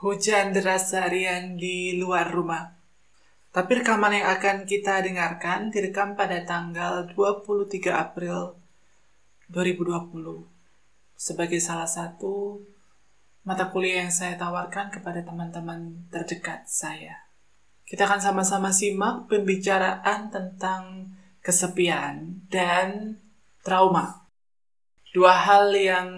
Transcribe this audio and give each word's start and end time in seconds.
Hujan 0.00 0.56
deras 0.56 0.88
seharian 0.88 1.60
di 1.60 1.92
luar 2.00 2.32
rumah. 2.32 2.72
Tapi 3.52 3.84
rekaman 3.84 4.16
yang 4.16 4.32
akan 4.32 4.64
kita 4.64 5.04
dengarkan 5.04 5.68
direkam 5.68 6.16
pada 6.16 6.40
tanggal 6.48 7.04
23 7.12 7.68
April 7.92 8.56
2020 9.52 10.48
sebagai 11.20 11.60
salah 11.60 11.84
satu 11.84 12.64
mata 13.44 13.68
kuliah 13.68 14.00
yang 14.00 14.08
saya 14.08 14.40
tawarkan 14.40 14.88
kepada 14.88 15.20
teman-teman 15.20 16.08
terdekat 16.08 16.64
saya. 16.64 17.28
Kita 17.84 18.08
akan 18.08 18.24
sama-sama 18.24 18.72
simak 18.72 19.28
pembicaraan 19.28 20.32
tentang 20.32 21.12
kesepian 21.44 22.48
dan 22.48 23.20
trauma. 23.60 24.24
Dua 25.12 25.36
hal 25.44 25.76
yang 25.76 26.08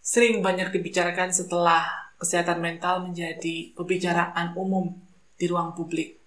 sering 0.00 0.40
banyak 0.40 0.72
dibicarakan 0.72 1.28
setelah 1.28 2.05
kesehatan 2.16 2.60
mental 2.60 3.04
menjadi 3.04 3.72
pembicaraan 3.76 4.56
umum 4.56 4.96
di 5.36 5.44
ruang 5.48 5.76
publik. 5.76 6.20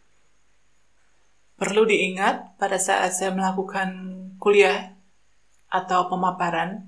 Perlu 1.60 1.84
diingat 1.84 2.56
pada 2.56 2.80
saat 2.80 3.12
saya 3.12 3.36
melakukan 3.36 3.90
kuliah 4.40 4.96
atau 5.68 6.08
pemaparan, 6.08 6.88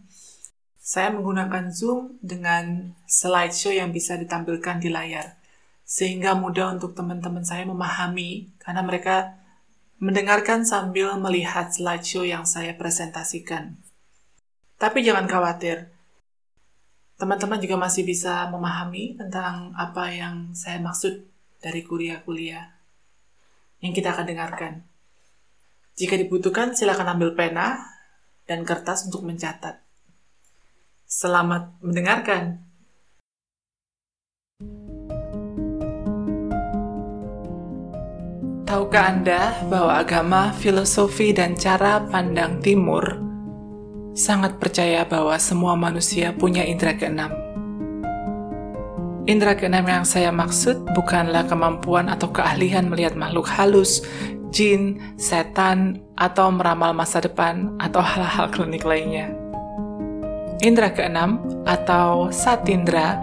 saya 0.81 1.13
menggunakan 1.13 1.69
Zoom 1.69 2.17
dengan 2.23 2.95
slideshow 3.05 3.69
yang 3.69 3.93
bisa 3.93 4.17
ditampilkan 4.17 4.81
di 4.81 4.89
layar. 4.89 5.37
Sehingga 5.83 6.39
mudah 6.39 6.79
untuk 6.79 6.95
teman-teman 6.95 7.43
saya 7.43 7.67
memahami 7.67 8.55
karena 8.63 8.81
mereka 8.81 9.35
mendengarkan 10.01 10.65
sambil 10.65 11.13
melihat 11.19 11.69
slideshow 11.69 12.25
yang 12.25 12.47
saya 12.47 12.73
presentasikan. 12.73 13.77
Tapi 14.81 15.05
jangan 15.05 15.29
khawatir, 15.29 15.93
teman-teman 17.21 17.61
juga 17.61 17.77
masih 17.77 18.01
bisa 18.01 18.49
memahami 18.49 19.13
tentang 19.13 19.77
apa 19.77 20.09
yang 20.09 20.57
saya 20.57 20.81
maksud 20.81 21.21
dari 21.61 21.85
kuliah-kuliah 21.85 22.65
yang 23.85 23.93
kita 23.93 24.17
akan 24.17 24.25
dengarkan. 24.25 24.81
Jika 25.93 26.17
dibutuhkan, 26.17 26.73
silakan 26.73 27.13
ambil 27.13 27.37
pena 27.37 27.77
dan 28.49 28.65
kertas 28.65 29.05
untuk 29.05 29.21
mencatat. 29.21 29.77
Selamat 31.05 31.77
mendengarkan. 31.85 32.65
Tahukah 38.65 39.05
Anda 39.13 39.61
bahwa 39.69 39.93
agama, 39.93 40.41
filosofi, 40.57 41.37
dan 41.37 41.53
cara 41.53 42.01
pandang 42.01 42.65
timur 42.65 43.30
sangat 44.11 44.59
percaya 44.59 45.07
bahwa 45.07 45.35
semua 45.39 45.73
manusia 45.79 46.35
punya 46.35 46.67
indera 46.67 46.95
keenam. 46.95 47.31
Indera 49.29 49.53
keenam 49.55 49.85
yang 49.85 50.03
saya 50.03 50.33
maksud 50.33 50.91
bukanlah 50.97 51.45
kemampuan 51.45 52.09
atau 52.09 52.33
keahlian 52.33 52.89
melihat 52.89 53.13
makhluk 53.13 53.47
halus, 53.47 54.01
jin, 54.51 54.99
setan, 55.15 56.01
atau 56.17 56.51
meramal 56.51 56.91
masa 56.91 57.23
depan 57.23 57.77
atau 57.79 58.01
hal-hal 58.01 58.51
klinik 58.51 58.83
lainnya. 58.83 59.31
Indra 60.61 60.93
keenam 60.93 61.41
atau 61.65 62.29
satindra 62.29 63.17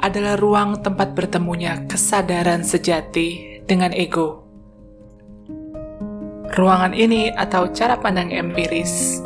adalah 0.00 0.40
ruang 0.40 0.80
tempat 0.80 1.12
bertemunya 1.12 1.84
kesadaran 1.84 2.64
sejati 2.64 3.60
dengan 3.68 3.92
ego. 3.92 4.48
Ruangan 6.56 6.96
ini 6.96 7.28
atau 7.32 7.68
cara 7.72 8.00
pandang 8.00 8.32
empiris 8.32 9.20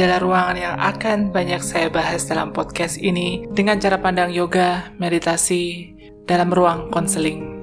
adalah 0.00 0.24
ruangan 0.24 0.56
yang 0.56 0.76
akan 0.80 1.18
banyak 1.28 1.60
saya 1.60 1.92
bahas 1.92 2.24
dalam 2.24 2.56
podcast 2.56 2.96
ini 2.96 3.44
dengan 3.52 3.76
cara 3.76 4.00
pandang 4.00 4.32
yoga, 4.32 4.88
meditasi, 4.96 5.92
dalam 6.24 6.48
ruang 6.48 6.88
konseling. 6.88 7.60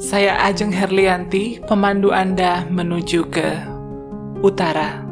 Saya 0.00 0.40
Ajeng 0.40 0.72
Herlianti, 0.72 1.60
pemandu 1.68 2.16
Anda 2.16 2.64
menuju 2.64 3.28
ke 3.28 3.60
utara. 4.40 5.09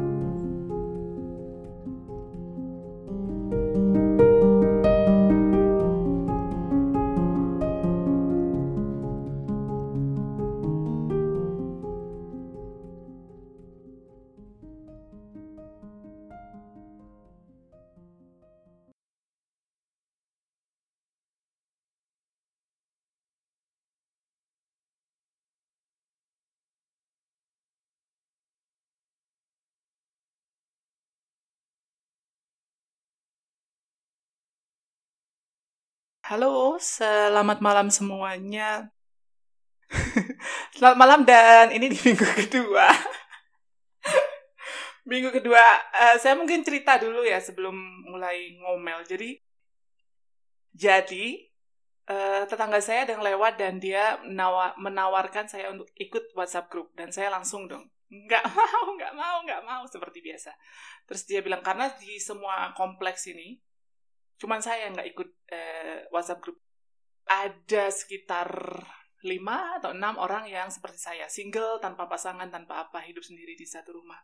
Halo, 36.29 36.77
selamat 36.77 37.57
malam 37.57 37.89
semuanya. 37.89 38.93
selamat 40.77 40.97
malam 41.01 41.25
dan 41.25 41.73
ini 41.73 41.89
di 41.89 41.97
minggu 41.97 42.21
kedua. 42.45 42.85
minggu 45.09 45.33
kedua, 45.33 45.65
uh, 45.89 46.21
saya 46.21 46.37
mungkin 46.37 46.61
cerita 46.61 47.01
dulu 47.01 47.25
ya 47.25 47.41
sebelum 47.41 47.73
mulai 48.05 48.61
ngomel. 48.61 49.01
Jadi, 49.09 49.41
jadi 50.69 51.49
uh, 52.13 52.45
tetangga 52.45 52.77
saya 52.77 53.09
ada 53.09 53.17
yang 53.17 53.25
lewat 53.25 53.57
dan 53.57 53.81
dia 53.81 54.21
menawa, 54.21 54.77
menawarkan 54.77 55.49
saya 55.49 55.73
untuk 55.73 55.89
ikut 55.97 56.37
WhatsApp 56.37 56.69
group 56.69 56.93
dan 56.93 57.09
saya 57.09 57.33
langsung 57.33 57.65
dong 57.65 57.89
nggak 58.05 58.45
mau, 58.53 58.85
nggak 58.93 59.13
mau, 59.17 59.37
nggak 59.49 59.65
mau 59.65 59.81
seperti 59.89 60.21
biasa. 60.21 60.53
Terus 61.09 61.25
dia 61.25 61.41
bilang 61.41 61.65
karena 61.65 61.89
di 61.97 62.21
semua 62.21 62.69
kompleks 62.77 63.25
ini 63.33 63.57
Cuman 64.39 64.63
saya 64.63 64.87
nggak 64.89 65.07
ikut 65.11 65.29
eh, 65.51 66.07
WhatsApp 66.09 66.41
group. 66.41 66.57
Ada 67.29 67.93
sekitar 67.93 68.49
lima 69.27 69.77
atau 69.77 69.91
enam 69.91 70.15
orang 70.17 70.47
yang 70.47 70.71
seperti 70.71 70.97
saya, 70.97 71.27
single, 71.27 71.77
tanpa 71.83 72.07
pasangan, 72.07 72.47
tanpa 72.47 72.87
apa, 72.87 73.03
hidup 73.03 73.21
sendiri 73.21 73.53
di 73.53 73.67
satu 73.67 73.91
rumah. 73.99 74.17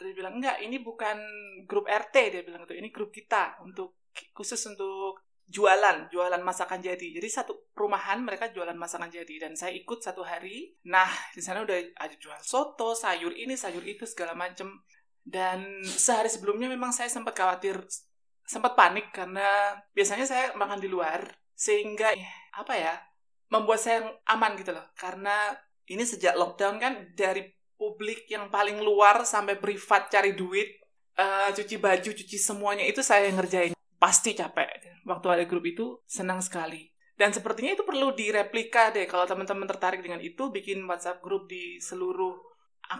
Terus 0.00 0.16
dia 0.16 0.16
bilang, 0.24 0.40
enggak, 0.40 0.64
ini 0.64 0.80
bukan 0.80 1.20
grup 1.68 1.84
RT, 1.84 2.16
dia 2.32 2.42
bilang 2.42 2.64
itu, 2.64 2.72
ini 2.72 2.88
grup 2.88 3.12
kita, 3.12 3.60
untuk 3.60 4.00
khusus 4.32 4.58
untuk 4.72 5.20
jualan, 5.50 6.08
jualan 6.08 6.40
masakan 6.40 6.78
jadi. 6.80 7.20
Jadi 7.20 7.28
satu 7.28 7.68
perumahan 7.74 8.22
mereka 8.22 8.48
jualan 8.54 8.78
masakan 8.78 9.10
jadi 9.10 9.50
dan 9.50 9.52
saya 9.58 9.74
ikut 9.74 9.98
satu 9.98 10.22
hari. 10.22 10.78
Nah, 10.86 11.10
di 11.34 11.42
sana 11.42 11.66
udah 11.66 11.76
ada 11.98 12.14
jual 12.14 12.38
soto, 12.40 12.94
sayur 12.94 13.34
ini, 13.34 13.58
sayur 13.58 13.82
itu 13.82 14.06
segala 14.06 14.32
macem. 14.32 14.70
Dan 15.20 15.84
sehari 15.84 16.32
sebelumnya 16.32 16.70
memang 16.70 16.96
saya 16.96 17.12
sempat 17.12 17.36
khawatir 17.36 17.82
sempat 18.50 18.74
panik 18.74 19.14
karena 19.14 19.78
biasanya 19.94 20.26
saya 20.26 20.44
makan 20.58 20.82
di 20.82 20.90
luar 20.90 21.22
sehingga 21.54 22.10
apa 22.58 22.74
ya 22.74 22.94
membuat 23.54 23.78
saya 23.78 24.10
aman 24.26 24.58
gitu 24.58 24.74
loh. 24.74 24.90
Karena 24.98 25.54
ini 25.86 26.02
sejak 26.02 26.34
lockdown 26.34 26.82
kan 26.82 27.14
dari 27.14 27.46
publik 27.78 28.26
yang 28.26 28.50
paling 28.50 28.82
luar 28.82 29.22
sampai 29.22 29.54
privat 29.62 30.10
cari 30.10 30.34
duit 30.34 30.82
uh, 31.14 31.54
cuci 31.54 31.78
baju 31.78 32.10
cuci 32.10 32.36
semuanya 32.38 32.82
itu 32.82 33.06
saya 33.06 33.30
yang 33.30 33.38
ngerjain. 33.38 33.74
Pasti 34.00 34.34
capek. 34.34 34.98
Waktu 35.06 35.26
ada 35.30 35.44
grup 35.46 35.62
itu 35.70 36.02
senang 36.10 36.42
sekali. 36.42 36.90
Dan 37.14 37.36
sepertinya 37.36 37.76
itu 37.76 37.84
perlu 37.84 38.16
direplika 38.16 38.90
deh. 38.90 39.04
Kalau 39.04 39.28
teman-teman 39.28 39.68
tertarik 39.68 40.00
dengan 40.00 40.24
itu 40.24 40.48
bikin 40.48 40.80
WhatsApp 40.88 41.20
grup 41.20 41.46
di 41.46 41.76
seluruh 41.76 42.49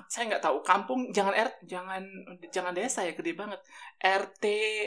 saya 0.08 0.24
nggak 0.34 0.44
tahu. 0.44 0.56
Kampung 0.62 1.10
jangan 1.10 1.34
R 1.34 1.50
jangan 1.66 2.02
jangan 2.50 2.72
desa 2.74 3.02
ya 3.02 3.12
gede 3.14 3.32
banget. 3.34 3.60
RT 3.98 4.44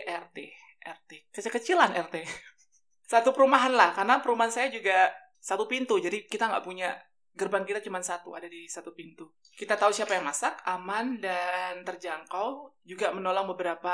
RT 0.07 0.37
RT 0.83 1.09
kecil-kecilan 1.31 1.95
RT 1.95 2.15
satu 3.11 3.31
perumahan 3.31 3.71
lah 3.71 3.95
karena 3.95 4.19
perumahan 4.19 4.51
saya 4.51 4.67
juga 4.67 5.11
satu 5.39 5.67
pintu 5.67 5.99
jadi 5.99 6.23
kita 6.27 6.47
nggak 6.47 6.63
punya 6.63 6.91
gerbang 7.33 7.65
kita 7.65 7.81
cuma 7.81 7.97
satu 7.99 8.37
ada 8.37 8.45
di 8.45 8.69
satu 8.69 8.93
pintu. 8.93 9.33
Kita 9.57 9.73
tahu 9.73 9.89
siapa 9.89 10.13
yang 10.13 10.25
masak 10.25 10.53
aman 10.69 11.17
dan 11.17 11.81
terjangkau 11.81 12.77
juga 12.85 13.09
menolong 13.09 13.49
beberapa 13.57 13.93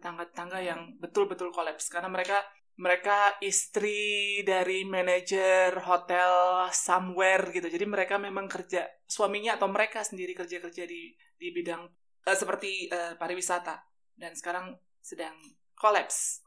tangga-tangga 0.00 0.64
yang 0.64 0.96
betul-betul 0.96 1.52
kolaps 1.52 1.92
karena 1.92 2.08
mereka 2.08 2.40
mereka 2.80 3.36
istri 3.44 4.40
dari 4.40 4.88
manajer 4.88 5.76
hotel 5.84 6.64
somewhere 6.72 7.52
gitu. 7.52 7.68
Jadi 7.68 7.84
mereka 7.84 8.16
memang 8.16 8.48
kerja 8.48 8.88
suaminya 9.04 9.60
atau 9.60 9.68
mereka 9.68 10.00
sendiri 10.00 10.32
kerja-kerja 10.32 10.88
di 10.88 11.12
di 11.36 11.48
bidang 11.52 11.84
uh, 12.24 12.36
seperti 12.36 12.88
uh, 12.88 13.20
pariwisata 13.20 13.84
dan 14.16 14.32
sekarang 14.32 14.80
sedang 15.04 15.36
kolaps. 15.76 16.40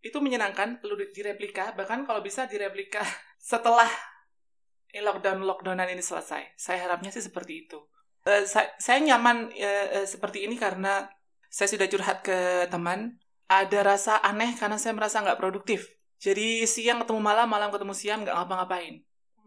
Itu 0.00 0.24
menyenangkan, 0.24 0.80
perlu 0.80 0.96
direplika, 1.12 1.76
bahkan 1.76 2.08
kalau 2.08 2.24
bisa 2.24 2.48
direplika 2.48 3.04
setelah 3.52 3.88
lockdown 4.96 5.44
lockdownan 5.44 5.92
ini 5.92 6.00
selesai. 6.00 6.56
Saya 6.56 6.88
harapnya 6.88 7.12
sih 7.12 7.20
seperti 7.20 7.68
itu. 7.68 7.76
Uh, 8.24 8.48
saya, 8.48 8.72
saya 8.80 9.04
nyaman 9.04 9.52
uh, 9.52 9.86
uh, 10.00 10.06
seperti 10.08 10.48
ini 10.48 10.56
karena 10.56 11.04
saya 11.52 11.68
sudah 11.68 11.84
curhat 11.84 12.24
ke 12.24 12.64
teman 12.72 13.20
ada 13.46 13.78
rasa 13.82 14.18
aneh 14.22 14.54
karena 14.58 14.78
saya 14.78 14.94
merasa 14.94 15.22
nggak 15.22 15.38
produktif. 15.38 15.86
Jadi 16.18 16.66
siang 16.66 17.02
ketemu 17.04 17.20
malam, 17.22 17.46
malam 17.46 17.68
ketemu 17.70 17.94
siang, 17.94 18.20
nggak 18.26 18.34
ngapa-ngapain. 18.34 19.04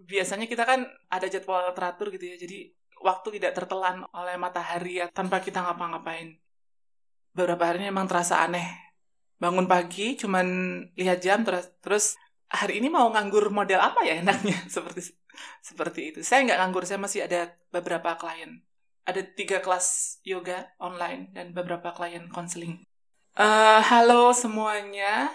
Biasanya 0.07 0.47
kita 0.47 0.63
kan 0.63 0.87
ada 1.11 1.27
jadwal 1.27 1.71
teratur 1.75 2.07
gitu 2.13 2.23
ya, 2.23 2.35
jadi 2.39 2.71
waktu 3.03 3.39
tidak 3.39 3.51
tertelan 3.57 4.07
oleh 4.15 4.35
matahari 4.39 5.03
ya, 5.03 5.11
tanpa 5.11 5.43
kita 5.43 5.59
ngapa-ngapain. 5.65 6.39
Beberapa 7.35 7.63
hari 7.67 7.83
ini 7.83 7.87
emang 7.91 8.07
terasa 8.07 8.45
aneh. 8.45 8.67
Bangun 9.39 9.67
pagi, 9.67 10.15
cuman 10.19 10.47
lihat 10.95 11.19
jam, 11.23 11.43
terus, 11.43 11.71
terus 11.83 12.05
hari 12.51 12.79
ini 12.83 12.87
mau 12.91 13.07
nganggur 13.11 13.51
model 13.51 13.79
apa 13.79 14.03
ya 14.03 14.19
enaknya? 14.19 14.57
Seperti 14.75 15.15
seperti 15.63 16.01
itu. 16.13 16.19
Saya 16.25 16.43
nggak 16.47 16.59
nganggur, 16.59 16.83
saya 16.83 16.99
masih 16.99 17.23
ada 17.25 17.55
beberapa 17.71 18.15
klien. 18.19 18.59
Ada 19.07 19.23
tiga 19.23 19.63
kelas 19.63 20.19
yoga 20.27 20.69
online 20.77 21.31
dan 21.31 21.55
beberapa 21.55 21.95
klien 21.95 22.27
konseling. 22.29 22.83
Uh, 23.37 23.77
halo 23.85 24.33
semuanya, 24.33 25.29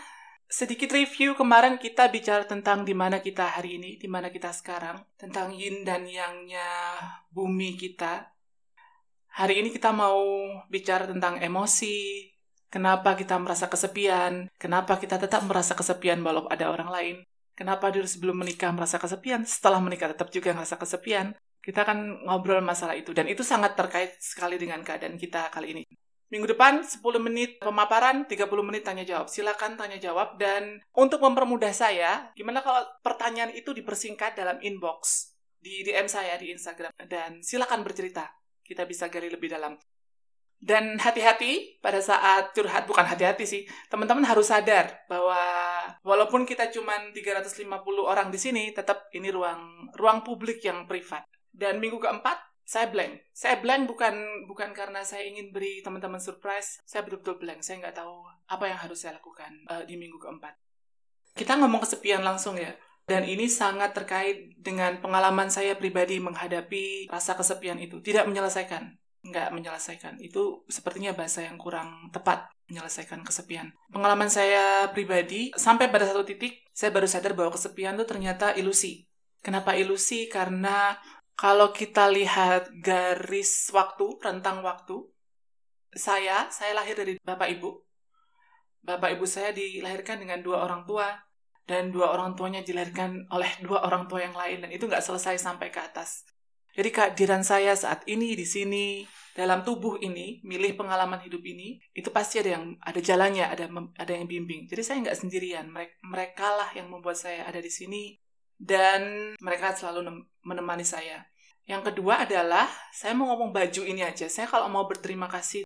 sedikit 0.50 0.90
review 0.90 1.38
kemarin 1.38 1.78
kita 1.78 2.10
bicara 2.10 2.42
tentang 2.42 2.82
di 2.82 2.90
mana 2.90 3.22
kita 3.22 3.54
hari 3.54 3.78
ini, 3.78 3.94
di 4.02 4.10
mana 4.10 4.34
kita 4.34 4.50
sekarang, 4.50 4.98
tentang 5.14 5.54
yin 5.54 5.86
dan 5.86 6.02
yang-nya 6.02 6.98
bumi 7.30 7.78
kita. 7.78 8.34
Hari 9.38 9.62
ini 9.62 9.70
kita 9.70 9.94
mau 9.94 10.22
bicara 10.66 11.06
tentang 11.06 11.38
emosi, 11.38 12.26
kenapa 12.66 13.14
kita 13.14 13.38
merasa 13.38 13.70
kesepian, 13.70 14.50
kenapa 14.58 14.98
kita 14.98 15.14
tetap 15.14 15.46
merasa 15.46 15.78
kesepian 15.78 16.18
walau 16.26 16.50
ada 16.50 16.74
orang 16.74 16.90
lain, 16.90 17.16
kenapa 17.54 17.94
dulu 17.94 18.10
sebelum 18.10 18.42
menikah 18.42 18.74
merasa 18.74 18.98
kesepian, 18.98 19.46
setelah 19.46 19.78
menikah 19.78 20.10
tetap 20.10 20.34
juga 20.34 20.50
merasa 20.50 20.74
kesepian. 20.74 21.34
Kita 21.64 21.86
akan 21.88 22.28
ngobrol 22.28 22.60
masalah 22.60 22.92
itu, 22.92 23.16
dan 23.16 23.24
itu 23.24 23.40
sangat 23.40 23.72
terkait 23.78 24.20
sekali 24.20 24.60
dengan 24.60 24.84
keadaan 24.84 25.16
kita 25.16 25.48
kali 25.48 25.78
ini. 25.78 26.03
Minggu 26.34 26.50
depan 26.50 26.82
10 26.82 26.98
menit 27.22 27.62
pemaparan, 27.62 28.26
30 28.26 28.42
menit 28.66 28.82
tanya 28.82 29.06
jawab. 29.06 29.30
Silakan 29.30 29.78
tanya 29.78 30.02
jawab 30.02 30.34
dan 30.34 30.82
untuk 30.90 31.22
mempermudah 31.22 31.70
saya, 31.70 32.34
gimana 32.34 32.58
kalau 32.58 32.82
pertanyaan 33.06 33.54
itu 33.54 33.70
dipersingkat 33.70 34.34
dalam 34.34 34.58
inbox 34.58 35.30
di 35.62 35.86
DM 35.86 36.10
saya 36.10 36.34
di 36.34 36.50
Instagram 36.50 36.90
dan 37.06 37.38
silakan 37.38 37.86
bercerita. 37.86 38.26
Kita 38.66 38.82
bisa 38.82 39.06
gali 39.06 39.30
lebih 39.30 39.46
dalam. 39.46 39.78
Dan 40.58 40.98
hati-hati 40.98 41.78
pada 41.78 42.02
saat 42.02 42.50
curhat, 42.50 42.90
bukan 42.90 43.06
hati-hati 43.06 43.46
sih, 43.46 43.62
teman-teman 43.86 44.26
harus 44.26 44.50
sadar 44.50 45.06
bahwa 45.06 45.38
walaupun 46.02 46.42
kita 46.42 46.66
cuma 46.74 46.98
350 47.14 47.62
orang 48.02 48.34
di 48.34 48.42
sini, 48.42 48.74
tetap 48.74 49.06
ini 49.14 49.30
ruang 49.30 49.86
ruang 49.94 50.26
publik 50.26 50.66
yang 50.66 50.82
privat. 50.90 51.30
Dan 51.54 51.78
minggu 51.78 52.02
keempat, 52.02 52.53
saya 52.64 52.88
blank. 52.88 53.20
Saya 53.36 53.60
blank 53.60 53.86
bukan 53.86 54.14
bukan 54.48 54.72
karena 54.72 55.04
saya 55.04 55.28
ingin 55.28 55.52
beri 55.52 55.84
teman-teman 55.84 56.18
surprise. 56.20 56.80
Saya 56.88 57.04
betul-betul 57.04 57.36
blank. 57.36 57.60
Saya 57.60 57.84
nggak 57.84 57.96
tahu 58.00 58.24
apa 58.48 58.64
yang 58.72 58.80
harus 58.80 59.04
saya 59.04 59.20
lakukan 59.20 59.52
uh, 59.68 59.84
di 59.84 60.00
minggu 60.00 60.16
keempat. 60.16 60.56
Kita 61.36 61.60
ngomong 61.60 61.84
kesepian 61.84 62.24
langsung 62.24 62.56
ya. 62.56 62.72
Dan 63.04 63.28
ini 63.28 63.52
sangat 63.52 63.92
terkait 63.92 64.56
dengan 64.56 64.96
pengalaman 64.96 65.52
saya 65.52 65.76
pribadi 65.76 66.16
menghadapi 66.24 67.12
rasa 67.12 67.36
kesepian 67.36 67.76
itu. 67.76 68.00
Tidak 68.00 68.24
menyelesaikan. 68.24 68.96
Nggak 69.28 69.52
menyelesaikan. 69.52 70.24
Itu 70.24 70.64
sepertinya 70.72 71.12
bahasa 71.12 71.44
yang 71.44 71.60
kurang 71.60 72.08
tepat 72.16 72.48
menyelesaikan 72.72 73.20
kesepian. 73.20 73.76
Pengalaman 73.92 74.32
saya 74.32 74.88
pribadi, 74.96 75.52
sampai 75.52 75.92
pada 75.92 76.08
satu 76.08 76.24
titik, 76.24 76.64
saya 76.72 76.88
baru 76.96 77.04
sadar 77.04 77.36
bahwa 77.36 77.52
kesepian 77.52 77.92
itu 78.00 78.08
ternyata 78.08 78.56
ilusi. 78.56 79.04
Kenapa 79.44 79.76
ilusi? 79.76 80.24
Karena 80.32 80.96
kalau 81.34 81.74
kita 81.74 82.06
lihat 82.10 82.70
garis 82.78 83.70
waktu, 83.74 84.06
rentang 84.22 84.62
waktu, 84.62 85.02
saya, 85.94 86.46
saya 86.50 86.74
lahir 86.74 86.94
dari 86.94 87.18
bapak 87.22 87.48
ibu. 87.58 87.82
Bapak 88.84 89.18
ibu 89.18 89.26
saya 89.26 89.50
dilahirkan 89.50 90.22
dengan 90.22 90.42
dua 90.42 90.62
orang 90.62 90.86
tua, 90.86 91.10
dan 91.64 91.90
dua 91.90 92.12
orang 92.12 92.36
tuanya 92.36 92.60
dilahirkan 92.60 93.26
oleh 93.32 93.50
dua 93.64 93.82
orang 93.82 94.06
tua 94.06 94.22
yang 94.22 94.36
lain, 94.36 94.62
dan 94.62 94.70
itu 94.70 94.86
nggak 94.86 95.02
selesai 95.02 95.40
sampai 95.40 95.72
ke 95.74 95.80
atas. 95.80 96.22
Jadi 96.74 96.90
kehadiran 96.90 97.46
saya 97.46 97.78
saat 97.78 98.02
ini 98.10 98.34
di 98.34 98.42
sini 98.42 99.06
dalam 99.34 99.62
tubuh 99.62 99.98
ini, 100.02 100.42
milih 100.42 100.74
pengalaman 100.74 101.22
hidup 101.22 101.42
ini, 101.46 101.78
itu 101.94 102.10
pasti 102.10 102.42
ada 102.42 102.58
yang 102.58 102.74
ada 102.82 102.98
jalannya, 102.98 103.46
ada 103.46 103.70
ada 103.98 104.12
yang 104.14 104.26
bimbing. 104.26 104.66
Jadi 104.66 104.82
saya 104.82 104.96
nggak 105.02 105.18
sendirian. 105.18 105.70
Mereka, 105.70 105.94
mereka 106.02 106.46
lah 106.54 106.70
yang 106.74 106.90
membuat 106.90 107.14
saya 107.14 107.46
ada 107.46 107.62
di 107.62 107.70
sini 107.70 108.18
dan 108.58 109.34
mereka 109.42 109.74
selalu 109.74 110.24
menemani 110.42 110.86
saya. 110.86 111.26
Yang 111.64 111.92
kedua 111.92 112.28
adalah 112.28 112.68
saya 112.92 113.16
mau 113.16 113.32
ngomong 113.32 113.50
baju 113.50 113.82
ini 113.88 114.04
aja. 114.04 114.28
Saya 114.28 114.44
kalau 114.44 114.68
mau 114.68 114.84
berterima 114.84 115.26
kasih, 115.26 115.64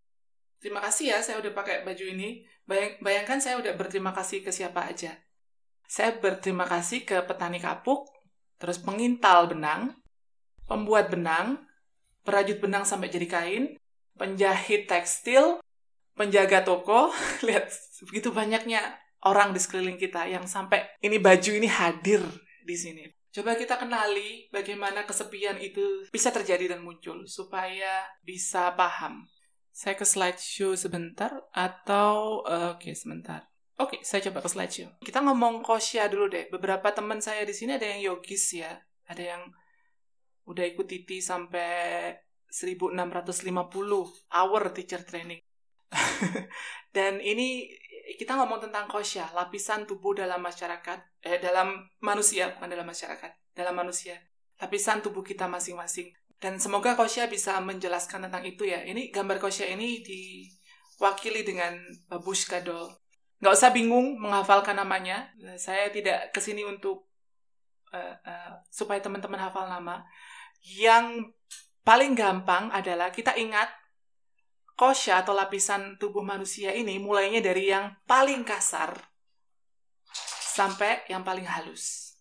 terima 0.62 0.78
kasih 0.78 1.14
ya 1.14 1.18
saya 1.20 1.42
udah 1.42 1.50
pakai 1.50 1.82
baju 1.82 2.04
ini. 2.06 2.46
Bayang, 2.68 3.00
bayangkan 3.02 3.38
saya 3.40 3.58
udah 3.58 3.74
berterima 3.74 4.14
kasih 4.14 4.44
ke 4.44 4.54
siapa 4.54 4.86
aja. 4.86 5.18
Saya 5.88 6.14
berterima 6.20 6.68
kasih 6.68 7.02
ke 7.02 7.16
petani 7.24 7.58
kapuk, 7.58 8.12
terus 8.60 8.76
pengintal 8.76 9.48
benang, 9.48 9.96
pembuat 10.68 11.08
benang, 11.08 11.64
perajut 12.22 12.60
benang 12.60 12.84
sampai 12.84 13.08
jadi 13.08 13.24
kain, 13.24 13.64
penjahit 14.20 14.84
tekstil, 14.84 15.64
penjaga 16.12 16.62
toko. 16.62 17.10
Lihat 17.46 17.72
begitu 18.04 18.30
banyaknya 18.30 19.00
orang 19.26 19.50
di 19.50 19.58
sekeliling 19.58 19.98
kita 19.98 20.28
yang 20.30 20.46
sampai 20.46 20.86
ini 21.02 21.18
baju 21.18 21.50
ini 21.58 21.66
hadir 21.66 22.22
di 22.68 22.76
sini. 22.76 23.04
Coba 23.32 23.56
kita 23.56 23.80
kenali 23.80 24.52
bagaimana 24.52 25.08
kesepian 25.08 25.56
itu 25.56 26.04
bisa 26.12 26.28
terjadi 26.28 26.76
dan 26.76 26.84
muncul 26.84 27.24
supaya 27.24 28.04
bisa 28.20 28.76
paham. 28.76 29.24
Saya 29.72 29.96
ke 29.96 30.04
slideshow 30.04 30.76
sebentar 30.76 31.32
atau 31.56 32.44
uh, 32.44 32.76
oke 32.76 32.84
okay, 32.84 32.92
sebentar. 32.92 33.48
Oke, 33.78 33.94
okay, 33.94 34.00
saya 34.02 34.20
coba 34.28 34.42
ke 34.42 34.50
slideshow. 34.50 34.90
Kita 35.00 35.22
ngomong 35.22 35.62
kosya 35.62 36.10
dulu 36.10 36.28
deh. 36.28 36.50
Beberapa 36.50 36.90
teman 36.92 37.22
saya 37.22 37.46
di 37.46 37.54
sini 37.54 37.78
ada 37.78 37.86
yang 37.86 38.02
yogis 38.02 38.58
ya, 38.58 38.74
ada 39.06 39.22
yang 39.22 39.42
udah 40.50 40.64
ikut 40.66 40.88
titi 40.88 41.22
sampai 41.22 42.10
1650 42.50 43.44
hour 44.34 44.62
teacher 44.74 45.04
training. 45.06 45.38
dan 46.96 47.22
ini 47.22 47.70
kita 48.16 48.40
ngomong 48.40 48.64
tentang 48.64 48.88
kosya, 48.88 49.28
lapisan 49.36 49.84
tubuh 49.84 50.16
dalam 50.16 50.40
masyarakat, 50.40 50.98
eh 51.20 51.36
dalam 51.36 51.76
manusia, 52.00 52.56
bukan 52.56 52.70
dalam 52.72 52.88
masyarakat, 52.88 53.52
dalam 53.52 53.74
manusia. 53.76 54.16
Lapisan 54.56 55.04
tubuh 55.04 55.20
kita 55.20 55.44
masing-masing. 55.44 56.08
Dan 56.38 56.56
semoga 56.62 56.94
kosya 56.94 57.26
bisa 57.26 57.58
menjelaskan 57.60 58.30
tentang 58.30 58.46
itu 58.46 58.64
ya. 58.64 58.80
Ini 58.86 59.10
gambar 59.10 59.42
kosya 59.42 59.74
ini 59.74 60.00
diwakili 60.06 61.42
dengan 61.42 61.76
babushka 62.06 62.62
doll. 62.62 62.88
Nggak 63.42 63.54
usah 63.54 63.70
bingung 63.74 64.16
menghafalkan 64.18 64.78
namanya. 64.78 65.28
Saya 65.58 65.90
tidak 65.90 66.30
ke 66.30 66.40
sini 66.40 66.62
untuk 66.62 67.10
uh, 67.90 68.14
uh, 68.22 68.52
supaya 68.70 69.02
teman-teman 69.02 69.38
hafal 69.38 69.66
nama. 69.66 70.06
Yang 70.62 71.34
paling 71.82 72.14
gampang 72.14 72.70
adalah 72.70 73.10
kita 73.10 73.34
ingat 73.38 73.70
kosya 74.78 75.26
atau 75.26 75.34
lapisan 75.34 75.98
tubuh 75.98 76.22
manusia 76.22 76.70
ini 76.70 77.02
mulainya 77.02 77.42
dari 77.42 77.74
yang 77.74 77.98
paling 78.06 78.46
kasar 78.46 78.94
sampai 80.54 81.02
yang 81.10 81.26
paling 81.26 81.42
halus. 81.42 82.14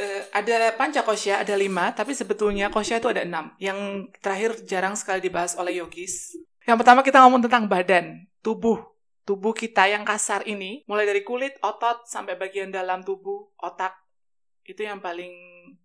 Uh, 0.00 0.24
ada 0.32 0.72
panca 0.72 1.04
kosya, 1.04 1.44
ada 1.44 1.52
lima, 1.52 1.92
tapi 1.92 2.16
sebetulnya 2.16 2.72
kosya 2.72 2.96
itu 2.96 3.12
ada 3.12 3.28
enam. 3.28 3.52
Yang 3.60 4.08
terakhir 4.24 4.50
jarang 4.64 4.96
sekali 4.96 5.20
dibahas 5.20 5.52
oleh 5.60 5.84
yogis. 5.84 6.32
Yang 6.64 6.80
pertama 6.80 7.04
kita 7.04 7.20
ngomong 7.20 7.44
tentang 7.44 7.68
badan, 7.68 8.24
tubuh. 8.40 8.80
Tubuh 9.22 9.54
kita 9.54 9.86
yang 9.86 10.02
kasar 10.02 10.42
ini, 10.48 10.82
mulai 10.88 11.04
dari 11.06 11.20
kulit, 11.22 11.54
otot, 11.62 12.08
sampai 12.08 12.34
bagian 12.34 12.72
dalam 12.72 13.04
tubuh, 13.04 13.52
otak. 13.60 13.94
Itu 14.64 14.82
yang 14.82 14.98
paling 14.98 15.30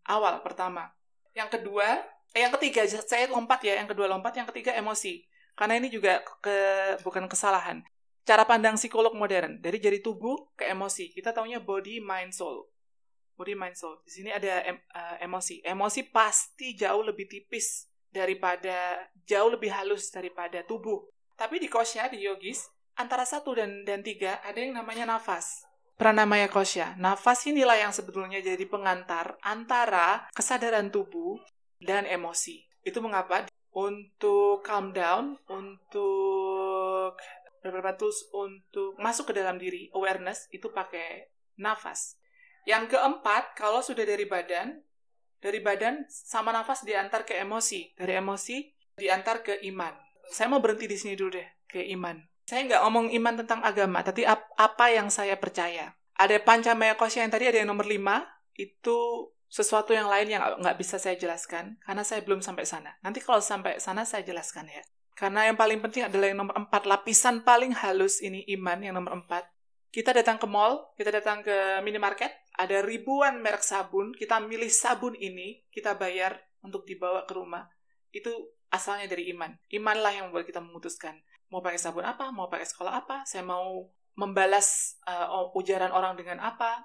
awal, 0.07 0.39
pertama. 0.41 0.89
Yang 1.35 1.59
kedua, 1.59 2.01
eh, 2.33 2.41
yang 2.47 2.55
ketiga, 2.57 2.87
saya 2.87 3.29
lompat 3.29 3.61
ya, 3.61 3.77
yang 3.77 3.85
kedua 3.85 4.09
lompat, 4.09 4.33
yang 4.39 4.47
ketiga 4.49 4.73
emosi. 4.73 5.21
Karena 5.57 5.81
ini 5.81 5.89
juga 5.89 6.21
ke, 6.21 6.57
bukan 7.01 7.25
kesalahan. 7.25 7.81
Cara 8.21 8.45
pandang 8.45 8.77
psikolog 8.77 9.17
modern, 9.17 9.57
dari 9.57 9.81
jadi 9.81 9.97
tubuh 10.05 10.53
ke 10.53 10.69
emosi. 10.69 11.09
Kita 11.09 11.33
taunya 11.33 11.57
body, 11.57 11.97
mind, 11.97 12.29
soul. 12.29 12.69
Body, 13.33 13.57
mind, 13.57 13.73
soul. 13.73 13.97
Di 14.05 14.11
sini 14.21 14.29
ada 14.29 14.61
em, 14.61 14.77
uh, 14.77 15.17
emosi. 15.17 15.65
Emosi 15.65 16.05
pasti 16.05 16.77
jauh 16.77 17.01
lebih 17.01 17.25
tipis 17.25 17.89
daripada, 18.13 19.01
jauh 19.25 19.49
lebih 19.49 19.73
halus 19.73 20.13
daripada 20.13 20.61
tubuh. 20.61 21.09
Tapi 21.33 21.57
di 21.57 21.65
kosya, 21.65 22.11
di 22.13 22.21
yogis, 22.21 22.69
antara 22.93 23.25
satu 23.25 23.57
dan, 23.57 23.81
dan 23.81 24.05
tiga, 24.05 24.37
ada 24.45 24.61
yang 24.61 24.77
namanya 24.77 25.09
nafas. 25.09 25.65
Pranamaya 25.97 26.45
kosya. 26.45 26.93
Nafas 27.01 27.49
inilah 27.49 27.81
yang 27.81 27.89
sebetulnya 27.89 28.37
jadi 28.37 28.61
pengantar 28.69 29.41
antara 29.41 30.29
kesadaran 30.37 30.93
tubuh 30.93 31.41
dan 31.81 32.05
emosi. 32.05 32.61
Itu 32.85 33.01
mengapa 33.01 33.49
untuk 33.77 34.65
calm 34.65 34.89
down, 34.89 35.37
untuk 35.45 37.13
beberapa 37.61 37.93
tools 37.93 38.25
untuk 38.33 38.97
masuk 38.97 39.29
ke 39.29 39.33
dalam 39.37 39.61
diri, 39.61 39.93
awareness, 39.93 40.49
itu 40.49 40.73
pakai 40.73 41.29
nafas. 41.61 42.17
Yang 42.65 42.97
keempat, 42.97 43.53
kalau 43.53 43.85
sudah 43.85 44.01
dari 44.01 44.25
badan, 44.25 44.81
dari 45.37 45.61
badan 45.61 46.09
sama 46.09 46.49
nafas 46.49 46.81
diantar 46.81 47.21
ke 47.21 47.37
emosi. 47.37 47.93
Dari 47.93 48.17
emosi 48.17 48.65
diantar 48.97 49.45
ke 49.45 49.61
iman. 49.69 49.93
Saya 50.25 50.49
mau 50.49 50.57
berhenti 50.57 50.89
di 50.89 50.97
sini 50.97 51.13
dulu 51.13 51.37
deh, 51.37 51.47
ke 51.69 51.85
iman. 51.93 52.17
Saya 52.49 52.65
nggak 52.65 52.81
ngomong 52.81 53.07
iman 53.13 53.35
tentang 53.45 53.61
agama, 53.61 54.01
tapi 54.01 54.25
apa 54.25 54.85
yang 54.89 55.13
saya 55.13 55.37
percaya. 55.37 55.93
Ada 56.17 56.41
pancamaya 56.41 56.97
kosya 56.97 57.27
yang 57.27 57.31
tadi 57.31 57.45
ada 57.45 57.61
yang 57.61 57.69
nomor 57.69 57.85
5, 57.85 58.25
itu 58.57 58.97
sesuatu 59.47 59.95
yang 59.95 60.11
lain 60.11 60.27
yang 60.27 60.43
nggak 60.59 60.77
bisa 60.77 60.99
saya 60.99 61.15
jelaskan, 61.15 61.79
karena 61.83 62.03
saya 62.03 62.23
belum 62.23 62.43
sampai 62.43 62.67
sana. 62.67 62.95
Nanti 63.01 63.23
kalau 63.23 63.39
sampai 63.39 63.79
sana 63.79 64.03
saya 64.03 64.23
jelaskan 64.23 64.67
ya. 64.67 64.83
Karena 65.17 65.49
yang 65.49 65.57
paling 65.57 65.81
penting 65.81 66.05
adalah 66.05 66.29
yang 66.29 66.45
nomor 66.45 66.55
4, 66.55 66.69
lapisan 66.85 67.41
paling 67.41 67.73
halus 67.73 68.21
ini 68.21 68.45
iman 68.53 68.77
yang 68.83 68.93
nomor 68.93 69.17
4. 69.25 69.49
Kita 69.89 70.13
datang 70.13 70.37
ke 70.37 70.45
mall, 70.45 70.93
kita 70.93 71.09
datang 71.09 71.41
ke 71.41 71.81
minimarket, 71.81 72.29
ada 72.53 72.85
ribuan 72.85 73.41
merek 73.41 73.65
sabun, 73.65 74.13
kita 74.13 74.37
milih 74.37 74.69
sabun 74.69 75.17
ini, 75.17 75.65
kita 75.73 75.97
bayar 75.97 76.37
untuk 76.61 76.85
dibawa 76.85 77.25
ke 77.25 77.33
rumah. 77.33 77.65
Itu 78.13 78.53
asalnya 78.69 79.09
dari 79.09 79.31
iman. 79.33 79.57
Imanlah 79.73 80.13
yang 80.13 80.29
membuat 80.29 80.45
kita 80.45 80.61
memutuskan 80.61 81.17
mau 81.47 81.63
pakai 81.63 81.79
sabun 81.79 82.03
apa, 82.03 82.31
mau 82.31 82.51
pakai 82.51 82.67
sekolah 82.67 82.93
apa, 83.03 83.23
saya 83.23 83.43
mau 83.43 83.87
membalas 84.17 84.99
uh, 85.07 85.53
ujaran 85.55 85.93
orang 85.93 86.17
dengan 86.19 86.41
apa, 86.43 86.83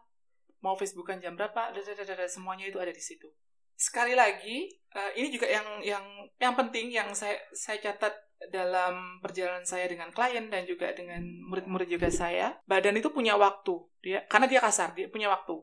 mau 0.62 0.78
Facebookan 0.78 1.19
jam 1.19 1.35
berapa, 1.35 1.75
dadadadada, 1.75 2.25
semuanya 2.31 2.71
itu 2.71 2.78
ada 2.78 2.95
di 2.95 3.02
situ. 3.02 3.28
Sekali 3.75 4.14
lagi, 4.14 4.71
uh, 4.95 5.11
ini 5.19 5.28
juga 5.35 5.50
yang 5.50 5.66
yang 5.83 6.04
yang 6.38 6.54
penting 6.54 6.95
yang 6.95 7.11
saya 7.12 7.35
saya 7.50 7.83
catat 7.83 8.14
dalam 8.50 9.19
perjalanan 9.23 9.62
saya 9.66 9.87
dengan 9.90 10.11
klien 10.11 10.50
dan 10.50 10.66
juga 10.66 10.90
dengan 10.95 11.23
murid-murid 11.50 11.90
juga 11.90 12.09
saya, 12.11 12.59
badan 12.66 12.99
itu 12.99 13.11
punya 13.11 13.35
waktu. 13.35 13.75
Dia 14.02 14.23
karena 14.31 14.47
dia 14.47 14.62
kasar, 14.62 14.95
dia 14.95 15.11
punya 15.11 15.31
waktu. 15.31 15.59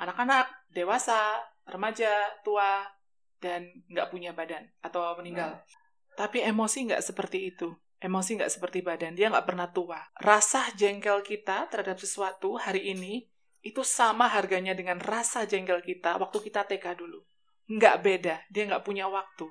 Anak-anak, 0.00 0.72
dewasa, 0.72 1.44
remaja, 1.68 2.32
tua, 2.40 2.88
dan 3.42 3.68
nggak 3.88 4.08
punya 4.08 4.32
badan 4.32 4.64
atau 4.80 5.14
meninggal. 5.18 5.60
Tapi 6.18 6.42
emosi 6.42 6.90
nggak 6.90 7.02
seperti 7.04 7.54
itu. 7.54 7.70
Emosi 7.98 8.38
nggak 8.38 8.52
seperti 8.52 8.78
badan, 8.78 9.18
dia 9.18 9.26
nggak 9.26 9.46
pernah 9.46 9.68
tua. 9.74 9.98
Rasa 10.22 10.70
jengkel 10.78 11.18
kita 11.26 11.66
terhadap 11.66 11.98
sesuatu 11.98 12.54
hari 12.54 12.94
ini, 12.94 13.26
itu 13.62 13.82
sama 13.82 14.30
harganya 14.30 14.72
dengan 14.72 15.02
rasa 15.02 15.44
jengkel 15.44 15.82
kita 15.82 16.16
waktu 16.18 16.38
kita 16.42 16.64
TK 16.66 16.98
dulu. 16.98 17.20
Nggak 17.68 17.96
beda, 18.00 18.36
dia 18.48 18.62
nggak 18.64 18.84
punya 18.84 19.10
waktu. 19.10 19.46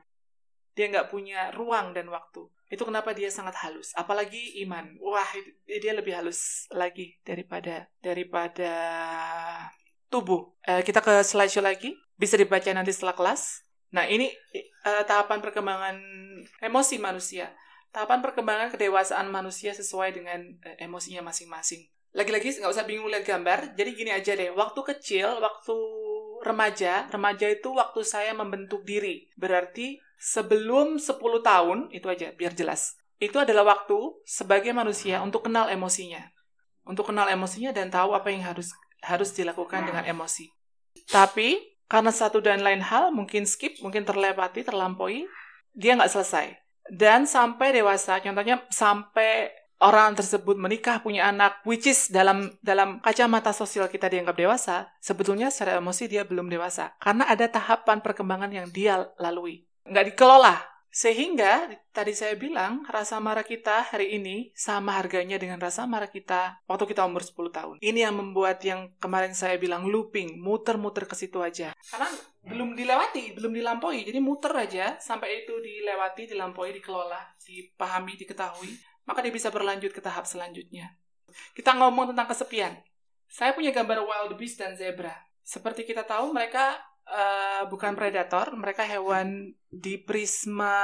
Dia 0.73 0.89
nggak 0.93 1.09
punya 1.09 1.53
ruang 1.53 1.93
dan 1.93 2.09
waktu. 2.09 2.49
Itu 2.67 2.83
kenapa 2.83 3.15
dia 3.15 3.31
sangat 3.31 3.55
halus. 3.63 3.95
Apalagi 3.95 4.59
iman. 4.67 4.97
Wah, 4.99 5.27
dia 5.65 5.93
lebih 5.95 6.13
halus 6.13 6.67
lagi 6.69 7.17
daripada 7.23 7.87
daripada 8.03 8.73
tubuh. 10.11 10.53
Eh, 10.67 10.83
kita 10.83 10.99
ke 11.01 11.23
slideshow 11.23 11.63
lagi. 11.63 11.95
Bisa 12.17 12.35
dibaca 12.35 12.67
nanti 12.73 12.91
setelah 12.93 13.13
kelas. 13.13 13.63
Nah, 13.93 14.05
ini 14.05 14.29
eh, 14.53 15.03
tahapan 15.07 15.39
perkembangan 15.41 15.97
emosi 16.61 16.97
manusia 17.01 17.53
tahapan 17.97 18.21
perkembangan 18.21 18.69
kedewasaan 18.69 19.25
manusia 19.31 19.73
sesuai 19.73 20.13
dengan 20.13 20.39
uh, 20.61 20.77
emosinya 20.77 21.25
masing-masing. 21.25 21.87
Lagi-lagi 22.15 22.59
nggak 22.59 22.73
usah 22.73 22.87
bingung 22.87 23.11
lihat 23.11 23.27
gambar, 23.27 23.75
jadi 23.75 23.89
gini 23.93 24.11
aja 24.11 24.33
deh. 24.33 24.51
Waktu 24.55 24.79
kecil, 24.95 25.37
waktu 25.43 25.75
remaja, 26.41 27.07
remaja 27.11 27.47
itu 27.51 27.71
waktu 27.75 28.01
saya 28.03 28.31
membentuk 28.33 28.87
diri. 28.87 29.27
Berarti 29.35 29.99
sebelum 30.17 30.97
10 30.97 31.19
tahun, 31.43 31.91
itu 31.93 32.07
aja 32.07 32.33
biar 32.33 32.55
jelas. 32.57 32.97
Itu 33.17 33.41
adalah 33.41 33.77
waktu 33.77 33.97
sebagai 34.23 34.71
manusia 34.71 35.21
untuk 35.21 35.45
kenal 35.45 35.67
emosinya. 35.69 36.21
Untuk 36.87 37.11
kenal 37.11 37.27
emosinya 37.27 37.75
dan 37.75 37.91
tahu 37.91 38.15
apa 38.15 38.31
yang 38.31 38.47
harus 38.47 38.71
harus 39.03 39.29
dilakukan 39.35 39.85
dengan 39.85 40.07
emosi. 40.07 40.49
Tapi 41.11 41.59
karena 41.85 42.09
satu 42.09 42.41
dan 42.41 42.63
lain 42.63 42.81
hal 42.81 43.13
mungkin 43.13 43.45
skip, 43.45 43.77
mungkin 43.83 44.07
terlewati, 44.07 44.63
terlampaui, 44.65 45.27
dia 45.75 45.93
nggak 45.93 46.09
selesai 46.09 46.67
dan 46.91 47.27
sampai 47.27 47.75
dewasa 47.75 48.23
contohnya 48.23 48.63
sampai 48.71 49.51
orang 49.81 50.17
tersebut 50.17 50.57
menikah 50.57 51.01
punya 51.01 51.29
anak 51.29 51.61
which 51.63 51.85
is 51.85 52.09
dalam 52.09 52.49
dalam 52.65 52.97
kacamata 53.01 53.53
sosial 53.53 53.85
kita 53.89 54.09
dianggap 54.09 54.35
dewasa 54.37 54.89
sebetulnya 54.97 55.53
secara 55.53 55.77
emosi 55.77 56.09
dia 56.09 56.25
belum 56.25 56.49
dewasa 56.49 56.97
karena 56.97 57.29
ada 57.29 57.45
tahapan 57.45 58.01
perkembangan 58.01 58.49
yang 58.49 58.67
dia 58.73 59.05
lalui 59.21 59.65
nggak 59.85 60.13
dikelola 60.13 60.77
sehingga 60.97 61.69
tadi 61.93 62.15
saya 62.17 62.33
bilang 62.33 62.81
rasa 62.89 63.21
marah 63.21 63.45
kita 63.45 63.85
hari 63.93 64.17
ini 64.17 64.49
sama 64.57 64.97
harganya 64.97 65.37
dengan 65.37 65.61
rasa 65.61 65.85
marah 65.85 66.09
kita 66.09 66.63
waktu 66.65 66.89
kita 66.89 67.05
umur 67.05 67.21
10 67.21 67.53
tahun. 67.53 67.75
Ini 67.85 68.09
yang 68.09 68.17
membuat 68.17 68.65
yang 68.65 68.89
kemarin 68.97 69.37
saya 69.37 69.61
bilang 69.61 69.85
looping, 69.85 70.41
muter-muter 70.41 71.05
ke 71.05 71.13
situ 71.13 71.37
aja. 71.43 71.77
Karena 71.77 72.09
belum 72.47 72.73
dilewati, 72.73 73.37
belum 73.37 73.53
dilampaui. 73.53 74.09
Jadi 74.09 74.19
muter 74.23 74.49
aja 74.57 74.97
sampai 74.97 75.45
itu 75.45 75.53
dilewati, 75.61 76.33
dilampaui, 76.33 76.73
dikelola, 76.81 77.21
dipahami, 77.45 78.17
diketahui. 78.17 78.96
Maka 79.07 79.23
dia 79.23 79.31
bisa 79.31 79.47
berlanjut 79.47 79.95
ke 79.95 80.03
tahap 80.03 80.27
selanjutnya. 80.27 80.91
Kita 81.55 81.73
ngomong 81.79 82.11
tentang 82.11 82.27
kesepian. 82.27 82.75
Saya 83.27 83.55
punya 83.55 83.71
gambar 83.71 84.03
wild 84.03 84.35
beast 84.35 84.59
dan 84.59 84.75
zebra. 84.75 85.15
Seperti 85.47 85.87
kita 85.87 86.03
tahu, 86.03 86.35
mereka 86.35 86.75
uh, 87.07 87.63
bukan 87.71 87.95
predator, 87.95 88.51
mereka 88.55 88.83
hewan 88.83 89.55
di 89.67 89.99
prisma 89.99 90.75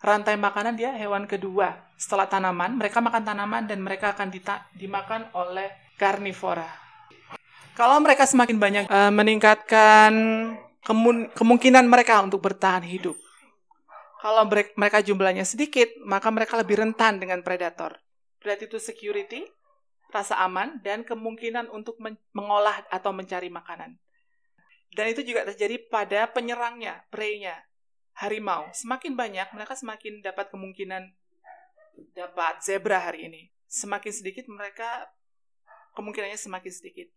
rantai 0.00 0.36
makanan 0.36 0.76
dia 0.76 0.92
hewan 0.96 1.28
kedua 1.28 1.76
setelah 2.00 2.28
tanaman. 2.28 2.80
Mereka 2.80 3.00
makan 3.00 3.22
tanaman 3.24 3.64
dan 3.68 3.80
mereka 3.84 4.16
akan 4.16 4.28
dimakan 4.76 5.28
oleh 5.36 5.68
karnivora. 6.00 6.68
Kalau 7.76 7.96
mereka 8.00 8.28
semakin 8.28 8.56
banyak 8.60 8.84
uh, 8.88 9.12
meningkatkan 9.12 10.12
kemungkinan 11.36 11.84
mereka 11.88 12.20
untuk 12.24 12.40
bertahan 12.40 12.84
hidup. 12.84 13.16
Kalau 14.20 14.44
mereka 14.52 15.00
jumlahnya 15.00 15.48
sedikit, 15.48 15.88
maka 16.04 16.28
mereka 16.28 16.60
lebih 16.60 16.76
rentan 16.76 17.16
dengan 17.16 17.40
predator. 17.40 17.96
Berarti 18.36 18.68
itu 18.68 18.76
security, 18.76 19.48
rasa 20.12 20.36
aman, 20.44 20.76
dan 20.84 21.08
kemungkinan 21.08 21.72
untuk 21.72 21.96
mengolah 22.36 22.84
atau 22.92 23.16
mencari 23.16 23.48
makanan. 23.48 23.96
Dan 24.92 25.06
itu 25.08 25.24
juga 25.24 25.48
terjadi 25.48 25.80
pada 25.88 26.28
penyerangnya, 26.28 27.08
prey-nya, 27.08 27.64
harimau. 28.20 28.68
Semakin 28.76 29.16
banyak, 29.16 29.56
mereka 29.56 29.72
semakin 29.72 30.20
dapat 30.20 30.52
kemungkinan 30.52 31.16
dapat 32.12 32.60
zebra 32.60 33.00
hari 33.00 33.24
ini. 33.24 33.42
Semakin 33.70 34.12
sedikit, 34.12 34.44
mereka 34.52 35.08
kemungkinannya 35.96 36.36
semakin 36.36 36.72
sedikit. 36.74 37.08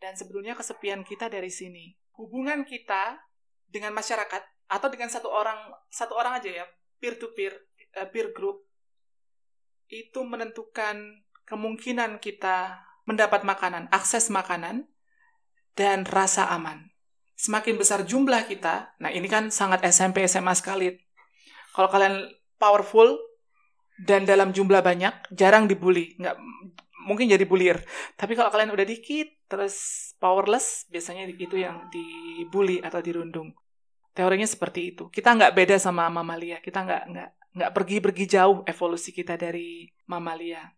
Dan 0.00 0.16
sebetulnya 0.16 0.56
kesepian 0.56 1.04
kita 1.04 1.28
dari 1.28 1.52
sini. 1.52 1.92
Hubungan 2.16 2.64
kita 2.64 3.20
dengan 3.68 3.92
masyarakat 3.92 4.59
atau 4.70 4.86
dengan 4.86 5.10
satu 5.10 5.26
orang 5.26 5.58
satu 5.90 6.14
orang 6.14 6.38
aja 6.38 6.62
ya, 6.62 6.66
peer 7.02 7.18
to 7.18 7.34
peer, 7.34 7.52
uh, 7.98 8.06
peer 8.06 8.30
group 8.30 8.62
itu 9.90 10.22
menentukan 10.22 11.26
kemungkinan 11.44 12.22
kita 12.22 12.86
mendapat 13.10 13.42
makanan, 13.42 13.90
akses 13.90 14.30
makanan 14.30 14.86
dan 15.74 16.06
rasa 16.06 16.46
aman 16.54 16.90
semakin 17.40 17.80
besar 17.80 18.04
jumlah 18.04 18.44
kita, 18.44 18.92
nah 19.00 19.08
ini 19.08 19.24
kan 19.24 19.48
sangat 19.48 19.80
SMP 19.88 20.28
SMA 20.28 20.52
sekali. 20.52 20.92
Kalau 21.72 21.88
kalian 21.88 22.28
powerful 22.60 23.16
dan 24.04 24.28
dalam 24.28 24.52
jumlah 24.52 24.84
banyak, 24.84 25.32
jarang 25.32 25.64
dibully, 25.64 26.20
nggak 26.20 26.36
mungkin 27.08 27.32
jadi 27.32 27.48
bulir. 27.48 27.80
Tapi 28.20 28.36
kalau 28.36 28.52
kalian 28.52 28.76
udah 28.76 28.84
dikit, 28.84 29.32
terus 29.48 29.76
powerless, 30.20 30.84
biasanya 30.92 31.32
itu 31.32 31.56
yang 31.56 31.88
dibully 31.88 32.84
atau 32.84 33.00
dirundung. 33.00 33.56
Teorinya 34.12 34.46
seperti 34.46 34.94
itu. 34.94 35.08
Kita 35.08 35.34
nggak 35.34 35.54
beda 35.54 35.76
sama 35.78 36.10
mamalia. 36.10 36.58
Kita 36.58 36.82
nggak 36.82 37.02
nggak 37.10 37.30
nggak 37.50 37.70
pergi-pergi 37.74 38.24
jauh 38.30 38.62
evolusi 38.66 39.10
kita 39.10 39.34
dari 39.34 39.90
mamalia. 40.06 40.70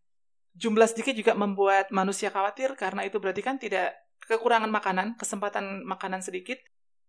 Jumlah 0.52 0.88
sedikit 0.88 1.16
juga 1.16 1.32
membuat 1.32 1.88
manusia 1.92 2.28
khawatir 2.28 2.76
karena 2.76 3.08
itu 3.08 3.16
berarti 3.16 3.40
kan 3.40 3.56
tidak 3.56 3.96
kekurangan 4.28 4.68
makanan, 4.68 5.16
kesempatan 5.16 5.84
makanan 5.84 6.20
sedikit, 6.20 6.60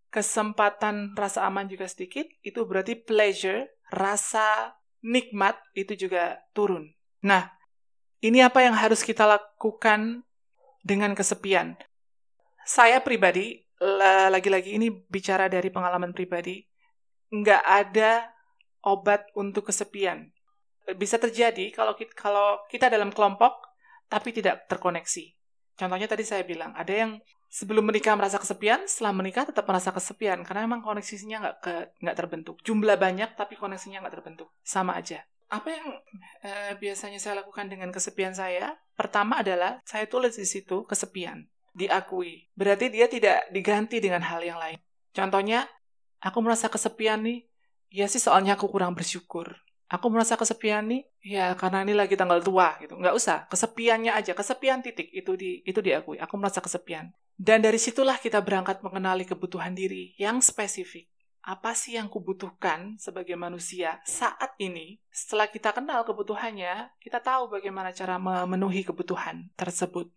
kesempatan 0.09 1.17
rasa 1.17 1.43
aman 1.47 1.67
juga 1.67 1.89
sedikit, 1.89 2.25
itu 2.45 2.63
berarti 2.63 2.95
pleasure, 2.97 3.67
rasa 3.91 4.77
nikmat 5.03 5.59
itu 5.75 6.07
juga 6.07 6.39
turun. 6.55 6.93
Nah, 7.23 7.51
ini 8.23 8.39
apa 8.39 8.63
yang 8.63 8.75
harus 8.75 9.03
kita 9.03 9.27
lakukan 9.27 10.23
dengan 10.79 11.11
kesepian? 11.11 11.75
Saya 12.63 13.03
pribadi, 13.03 13.59
lagi-lagi 14.29 14.75
ini 14.77 14.91
bicara 14.91 15.49
dari 15.49 15.67
pengalaman 15.73 16.13
pribadi, 16.13 16.61
nggak 17.33 17.63
ada 17.65 18.29
obat 18.85 19.27
untuk 19.33 19.71
kesepian. 19.71 20.29
Bisa 20.99 21.15
terjadi 21.15 21.71
kalau 21.71 21.95
kita, 21.95 22.13
kalau 22.13 22.59
kita 22.67 22.91
dalam 22.91 23.09
kelompok, 23.09 23.73
tapi 24.11 24.35
tidak 24.35 24.67
terkoneksi. 24.67 25.31
Contohnya 25.73 26.05
tadi 26.05 26.21
saya 26.21 26.45
bilang, 26.45 26.75
ada 26.77 26.93
yang 26.93 27.11
sebelum 27.53 27.85
menikah 27.85 28.13
merasa 28.13 28.37
kesepian, 28.37 28.85
setelah 28.89 29.13
menikah 29.13 29.45
tetap 29.45 29.65
merasa 29.69 29.89
kesepian 29.93 30.41
karena 30.41 30.65
memang 30.65 30.81
koneksinya 30.81 31.37
nggak 31.41 31.55
ke 31.61 31.73
nggak 32.01 32.17
terbentuk. 32.17 32.55
Jumlah 32.65 32.97
banyak 32.97 33.37
tapi 33.37 33.53
koneksinya 33.57 34.01
nggak 34.01 34.15
terbentuk, 34.21 34.49
sama 34.65 34.97
aja. 34.97 35.21
Apa 35.53 35.69
yang 35.69 35.85
eh, 36.41 36.73
biasanya 36.81 37.21
saya 37.21 37.45
lakukan 37.45 37.69
dengan 37.69 37.93
kesepian 37.93 38.33
saya? 38.33 38.73
Pertama 38.97 39.45
adalah 39.45 39.81
saya 39.85 40.09
tulis 40.09 40.33
di 40.33 40.45
situ 40.49 40.81
kesepian, 40.89 41.45
diakui. 41.73 42.49
Berarti 42.53 42.89
dia 42.93 43.09
tidak 43.09 43.49
diganti 43.49 43.97
dengan 43.99 44.21
hal 44.23 44.41
yang 44.45 44.57
lain. 44.61 44.79
Contohnya, 45.13 45.65
aku 46.21 46.39
merasa 46.41 46.69
kesepian 46.69 47.21
nih, 47.25 47.45
ya 47.93 48.05
sih 48.09 48.21
soalnya 48.21 48.55
aku 48.57 48.69
kurang 48.69 48.97
bersyukur. 48.97 49.59
Aku 49.93 50.09
merasa 50.09 50.33
kesepian 50.33 50.89
nih, 50.89 51.05
ya 51.21 51.53
karena 51.53 51.85
ini 51.85 51.93
lagi 51.93 52.17
tanggal 52.17 52.41
tua 52.41 52.73
gitu. 52.81 52.97
Nggak 52.97 53.13
usah, 53.13 53.37
kesepiannya 53.45 54.09
aja, 54.09 54.33
kesepian 54.33 54.81
titik 54.81 55.13
itu 55.13 55.37
di 55.37 55.61
itu 55.61 55.77
diakui. 55.85 56.17
Aku 56.17 56.33
merasa 56.39 56.65
kesepian. 56.65 57.13
Dan 57.37 57.61
dari 57.61 57.77
situlah 57.77 58.17
kita 58.17 58.41
berangkat 58.41 58.81
mengenali 58.81 59.25
kebutuhan 59.25 59.77
diri 59.77 60.17
yang 60.17 60.41
spesifik. 60.41 61.09
Apa 61.43 61.75
sih 61.75 61.99
yang 61.99 62.07
kubutuhkan 62.07 62.95
sebagai 62.95 63.35
manusia 63.35 63.99
saat 64.07 64.55
ini? 64.63 65.03
Setelah 65.11 65.51
kita 65.51 65.75
kenal 65.75 66.07
kebutuhannya, 66.07 66.95
kita 67.03 67.19
tahu 67.19 67.51
bagaimana 67.51 67.91
cara 67.91 68.15
memenuhi 68.15 68.87
kebutuhan 68.87 69.51
tersebut. 69.59 70.07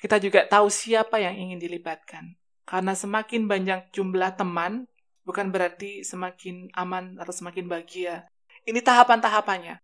Kita 0.00 0.20
juga 0.20 0.44
tahu 0.44 0.68
siapa 0.68 1.20
yang 1.20 1.34
ingin 1.34 1.58
dilibatkan. 1.60 2.36
Karena 2.64 2.96
semakin 2.96 3.44
banyak 3.44 3.92
jumlah 3.92 4.36
teman, 4.36 4.88
bukan 5.24 5.52
berarti 5.52 6.04
semakin 6.04 6.72
aman 6.76 7.20
atau 7.20 7.32
semakin 7.32 7.68
bahagia. 7.68 8.28
Ini 8.64 8.80
tahapan-tahapannya. 8.80 9.80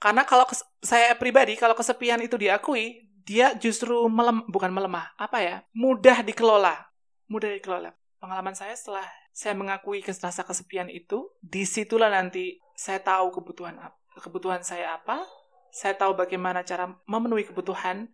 Karena 0.00 0.22
kalau 0.26 0.48
saya 0.82 1.14
pribadi, 1.14 1.54
kalau 1.54 1.76
kesepian 1.76 2.18
itu 2.24 2.34
diakui, 2.34 3.06
dia 3.22 3.54
justru 3.54 3.94
melem, 4.10 4.42
bukan 4.50 4.72
melemah, 4.74 5.14
apa 5.14 5.38
ya, 5.38 5.56
mudah 5.70 6.26
dikelola. 6.26 6.90
Mudah 7.30 7.54
dikelola. 7.54 7.94
Pengalaman 8.18 8.56
saya 8.58 8.74
setelah 8.74 9.06
saya 9.30 9.54
mengakui 9.54 10.02
rasa 10.02 10.42
kesepian 10.42 10.90
itu, 10.90 11.30
di 11.38 11.62
situlah 11.62 12.10
nanti 12.10 12.58
saya 12.74 12.98
tahu 12.98 13.30
kebutuhan 13.30 13.78
kebutuhan 14.20 14.60
saya 14.60 15.00
apa, 15.00 15.24
saya 15.72 15.96
tahu 15.96 16.12
bagaimana 16.12 16.60
cara 16.66 16.92
memenuhi 17.08 17.48
kebutuhan, 17.48 18.12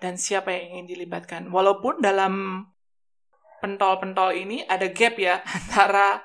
dan 0.00 0.16
siapa 0.16 0.50
yang 0.50 0.80
ingin 0.80 0.96
dilibatkan. 0.96 1.52
Walaupun 1.52 2.00
dalam 2.00 2.64
pentol-pentol 3.60 4.32
ini 4.34 4.64
ada 4.64 4.88
gap 4.88 5.20
ya 5.20 5.44
antara 5.58 6.24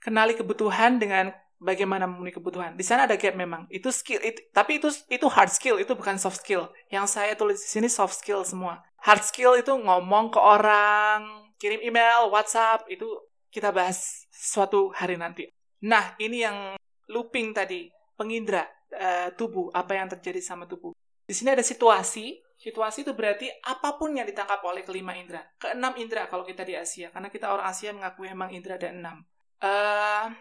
kenali 0.00 0.36
kebutuhan 0.36 0.96
dengan 0.96 1.32
bagaimana 1.60 2.04
memenuhi 2.04 2.36
kebutuhan. 2.36 2.76
Di 2.76 2.84
sana 2.84 3.08
ada 3.08 3.16
gap 3.16 3.36
memang. 3.36 3.64
Itu 3.72 3.88
skill, 3.88 4.20
itu, 4.20 4.44
tapi 4.52 4.76
itu 4.80 4.92
itu 5.08 5.26
hard 5.28 5.52
skill, 5.52 5.80
itu 5.80 5.96
bukan 5.96 6.20
soft 6.20 6.44
skill. 6.44 6.68
Yang 6.92 7.16
saya 7.16 7.32
tulis 7.32 7.60
di 7.60 7.68
sini 7.68 7.88
soft 7.88 8.20
skill 8.20 8.44
semua. 8.44 8.84
Hard 9.00 9.24
skill 9.24 9.56
itu 9.56 9.72
ngomong 9.72 10.32
ke 10.32 10.40
orang, 10.40 11.52
kirim 11.56 11.80
email, 11.80 12.28
WhatsApp, 12.28 12.84
itu 12.92 13.08
kita 13.48 13.72
bahas 13.72 14.28
suatu 14.28 14.92
hari 14.92 15.16
nanti. 15.16 15.48
Nah, 15.84 16.16
ini 16.20 16.44
yang 16.44 16.76
looping 17.08 17.56
tadi, 17.56 17.88
pengindra 18.16 18.64
uh, 18.92 19.28
tubuh, 19.36 19.72
apa 19.72 19.96
yang 19.96 20.08
terjadi 20.08 20.40
sama 20.40 20.68
tubuh. 20.68 20.92
Di 21.24 21.32
sini 21.32 21.52
ada 21.52 21.64
situasi, 21.64 22.43
situasi 22.64 23.04
itu 23.04 23.12
berarti 23.12 23.52
apa 23.60 24.00
pun 24.00 24.16
yang 24.16 24.24
ditangkap 24.24 24.64
oleh 24.64 24.80
kelima 24.80 25.12
indera. 25.12 25.44
Keenam 25.60 25.92
indera 26.00 26.24
kalau 26.32 26.48
kita 26.48 26.64
di 26.64 26.72
Asia, 26.72 27.12
karena 27.12 27.28
kita 27.28 27.52
orang 27.52 27.68
Asia 27.68 27.92
mengakui 27.92 28.32
memang 28.32 28.48
indera 28.56 28.80
ada 28.80 28.88
enam. 28.88 29.20
Uh, 29.60 30.32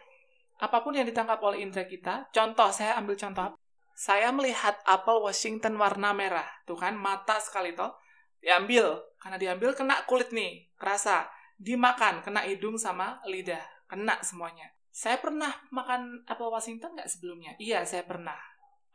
apa 0.64 0.78
pun 0.80 0.96
yang 0.96 1.04
ditangkap 1.04 1.44
oleh 1.44 1.60
indera 1.60 1.84
kita, 1.84 2.32
contoh, 2.32 2.72
saya 2.72 2.96
ambil 2.96 3.20
contoh. 3.20 3.60
Saya 3.94 4.32
melihat 4.32 4.80
apel 4.88 5.20
Washington 5.20 5.76
warna 5.76 6.16
merah. 6.16 6.48
Tuh 6.64 6.80
kan, 6.80 6.96
mata 6.96 7.38
sekali 7.44 7.76
toh. 7.76 7.94
Diambil. 8.40 9.04
Karena 9.20 9.38
diambil, 9.38 9.76
kena 9.76 10.02
kulit 10.08 10.34
nih. 10.34 10.72
Kerasa. 10.80 11.30
Dimakan, 11.60 12.26
kena 12.26 12.42
hidung 12.48 12.80
sama 12.80 13.22
lidah. 13.30 13.62
Kena 13.86 14.18
semuanya. 14.26 14.74
Saya 14.90 15.22
pernah 15.22 15.54
makan 15.70 16.26
apel 16.26 16.50
Washington 16.50 16.98
nggak 16.98 17.06
sebelumnya? 17.06 17.54
Iya, 17.62 17.86
saya 17.86 18.02
pernah. 18.02 18.38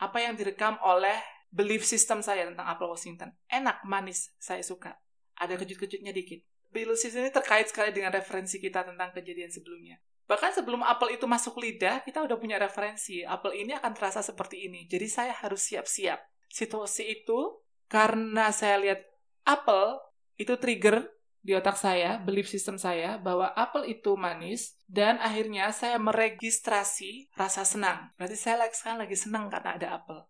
Apa 0.02 0.18
yang 0.18 0.34
direkam 0.34 0.74
oleh 0.82 1.18
belief 1.48 1.84
system 1.84 2.20
saya 2.20 2.48
tentang 2.48 2.68
apel 2.68 2.88
Washington? 2.88 3.32
Enak, 3.48 3.84
manis, 3.84 4.32
saya 4.38 4.60
suka. 4.64 4.96
Ada 5.38 5.56
kejut-kejutnya 5.56 6.12
dikit. 6.12 6.44
Belief 6.68 7.00
system 7.00 7.24
ini 7.24 7.32
terkait 7.32 7.68
sekali 7.68 7.90
dengan 7.96 8.12
referensi 8.12 8.60
kita 8.60 8.84
tentang 8.84 9.12
kejadian 9.16 9.48
sebelumnya. 9.48 9.96
Bahkan 10.28 10.60
sebelum 10.60 10.84
apel 10.84 11.16
itu 11.16 11.24
masuk 11.24 11.56
lidah, 11.56 12.04
kita 12.04 12.20
udah 12.20 12.36
punya 12.36 12.60
referensi. 12.60 13.24
Apel 13.24 13.64
ini 13.64 13.72
akan 13.72 13.92
terasa 13.96 14.20
seperti 14.20 14.68
ini. 14.68 14.84
Jadi 14.84 15.08
saya 15.08 15.32
harus 15.32 15.64
siap-siap. 15.64 16.20
Situasi 16.52 17.08
itu, 17.08 17.64
karena 17.88 18.52
saya 18.52 18.76
lihat 18.76 19.00
apel, 19.48 19.96
itu 20.36 20.52
trigger 20.60 21.08
di 21.40 21.56
otak 21.56 21.80
saya, 21.80 22.20
belief 22.20 22.44
system 22.44 22.76
saya, 22.76 23.16
bahwa 23.16 23.48
apel 23.56 23.88
itu 23.88 24.20
manis, 24.20 24.76
dan 24.84 25.16
akhirnya 25.16 25.72
saya 25.72 25.96
meregistrasi 25.96 27.32
rasa 27.32 27.64
senang. 27.64 28.12
Berarti 28.20 28.36
saya 28.36 28.68
sekarang 28.68 29.08
lagi 29.08 29.16
senang 29.16 29.48
karena 29.48 29.80
ada 29.80 29.88
apel 29.96 30.28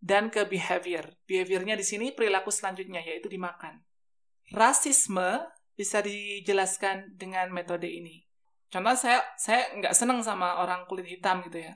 dan 0.00 0.28
ke 0.28 0.44
behavior. 0.46 1.16
Behaviornya 1.24 1.74
di 1.76 1.84
sini 1.86 2.12
perilaku 2.12 2.52
selanjutnya 2.52 3.00
yaitu 3.02 3.26
dimakan. 3.26 3.82
Rasisme 4.52 5.42
bisa 5.76 6.00
dijelaskan 6.00 7.18
dengan 7.18 7.50
metode 7.52 7.90
ini. 7.90 8.24
Contoh 8.70 8.96
saya 8.98 9.22
saya 9.38 9.72
nggak 9.76 9.94
seneng 9.94 10.22
sama 10.22 10.62
orang 10.62 10.86
kulit 10.86 11.06
hitam 11.06 11.42
gitu 11.46 11.66
ya. 11.66 11.74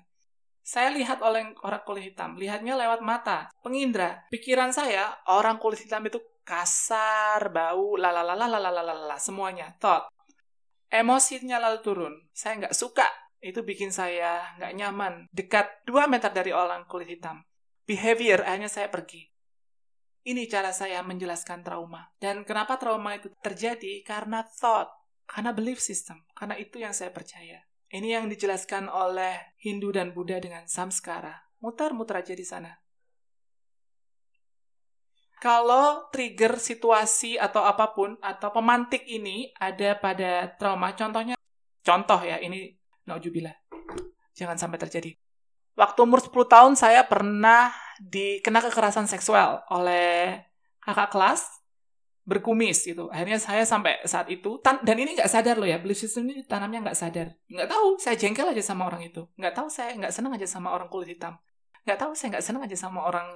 Saya 0.61 0.93
lihat 0.95 1.19
oleh 1.25 1.51
orang 1.65 1.83
kulit 1.83 2.13
hitam, 2.13 2.37
lihatnya 2.37 2.77
lewat 2.77 3.01
mata, 3.03 3.51
pengindra. 3.65 4.23
Pikiran 4.31 4.71
saya 4.71 5.11
orang 5.27 5.59
kulit 5.59 5.83
hitam 5.83 6.05
itu 6.07 6.21
kasar, 6.45 7.51
bau, 7.51 7.97
lalalalalalalalala, 7.97 9.17
semuanya. 9.19 9.75
Thought. 9.81 10.13
Emosinya 10.91 11.59
lalu 11.59 11.79
turun. 11.83 12.15
Saya 12.31 12.67
nggak 12.67 12.77
suka. 12.77 13.07
Itu 13.41 13.65
bikin 13.65 13.89
saya 13.89 14.55
nggak 14.61 14.73
nyaman. 14.77 15.15
Dekat 15.33 15.87
2 15.89 16.07
meter 16.11 16.29
dari 16.31 16.53
orang 16.53 16.85
kulit 16.87 17.09
hitam 17.09 17.41
Behavior, 17.91 18.47
akhirnya 18.47 18.71
saya 18.71 18.87
pergi. 18.87 19.27
Ini 20.23 20.47
cara 20.47 20.71
saya 20.71 21.03
menjelaskan 21.03 21.67
trauma. 21.67 22.07
Dan 22.23 22.47
kenapa 22.47 22.79
trauma 22.79 23.19
itu 23.19 23.35
terjadi? 23.43 24.07
Karena 24.07 24.47
thought. 24.47 24.87
Karena 25.27 25.51
belief 25.51 25.83
system, 25.83 26.23
karena 26.35 26.55
itu 26.59 26.79
yang 26.79 26.95
saya 26.95 27.11
percaya. 27.11 27.67
Ini 27.91 28.19
yang 28.19 28.27
dijelaskan 28.31 28.87
oleh 28.87 29.55
Hindu 29.59 29.91
dan 29.91 30.15
Buddha 30.15 30.39
dengan 30.39 30.67
samskara. 30.71 31.35
Mutar-mutar 31.63 32.23
aja 32.23 32.35
di 32.35 32.47
sana. 32.47 32.71
Kalau 35.39 36.11
trigger 36.11 36.59
situasi 36.59 37.39
atau 37.39 37.63
apa 37.67 37.91
pun 37.95 38.19
atau 38.23 38.51
pemantik 38.55 39.07
ini 39.07 39.51
ada 39.59 39.99
pada 39.99 40.51
trauma, 40.59 40.95
contohnya, 40.95 41.35
contoh 41.83 42.21
ya, 42.23 42.39
ini 42.39 42.75
naujubillah. 43.07 43.55
Jangan 44.35 44.59
sampai 44.59 44.79
terjadi. 44.79 45.11
Waktu 45.79 45.99
umur 46.03 46.21
10 46.21 46.33
tahun 46.47 46.73
saya 46.75 47.07
pernah 47.07 47.71
dikena 48.01 48.65
kekerasan 48.65 49.07
seksual 49.07 49.63
oleh 49.69 50.41
kakak 50.81 51.13
kelas 51.13 51.61
berkumis 52.25 52.85
gitu. 52.85 53.09
Akhirnya 53.11 53.41
saya 53.41 53.67
sampai 53.67 53.99
saat 54.07 54.29
itu 54.31 54.61
tan 54.63 54.79
dan 54.87 54.97
ini 55.01 55.19
nggak 55.19 55.27
sadar 55.27 55.57
loh 55.57 55.67
ya 55.67 55.83
belief 55.83 55.99
system 55.99 56.31
ini 56.31 56.47
tanamnya 56.47 56.91
nggak 56.91 56.99
sadar. 56.99 57.35
Nggak 57.51 57.69
tahu 57.69 57.87
saya 57.99 58.15
jengkel 58.15 58.47
aja 58.47 58.63
sama 58.63 58.87
orang 58.87 59.03
itu. 59.03 59.27
Nggak 59.35 59.55
tahu 59.57 59.69
saya 59.73 59.97
nggak 59.97 60.13
senang 60.13 60.33
aja 60.37 60.47
sama 60.47 60.69
orang 60.71 60.87
kulit 60.87 61.17
hitam. 61.17 61.35
Nggak 61.83 61.99
tahu 61.99 62.13
saya 62.15 62.29
nggak 62.37 62.45
senang 62.45 62.63
aja 62.63 62.77
sama 62.77 63.01
orang 63.03 63.27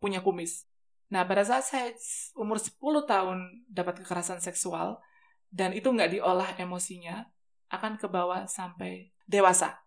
punya 0.00 0.22
kumis. 0.22 0.64
Nah 1.10 1.26
pada 1.26 1.42
saat 1.42 1.66
saya 1.66 1.90
umur 2.38 2.56
10 2.62 2.80
tahun 3.04 3.38
dapat 3.66 4.00
kekerasan 4.06 4.38
seksual 4.38 5.02
dan 5.50 5.74
itu 5.74 5.90
nggak 5.90 6.14
diolah 6.14 6.54
emosinya 6.56 7.26
akan 7.70 7.98
ke 7.98 8.06
bawah 8.06 8.46
sampai 8.46 9.10
dewasa. 9.26 9.79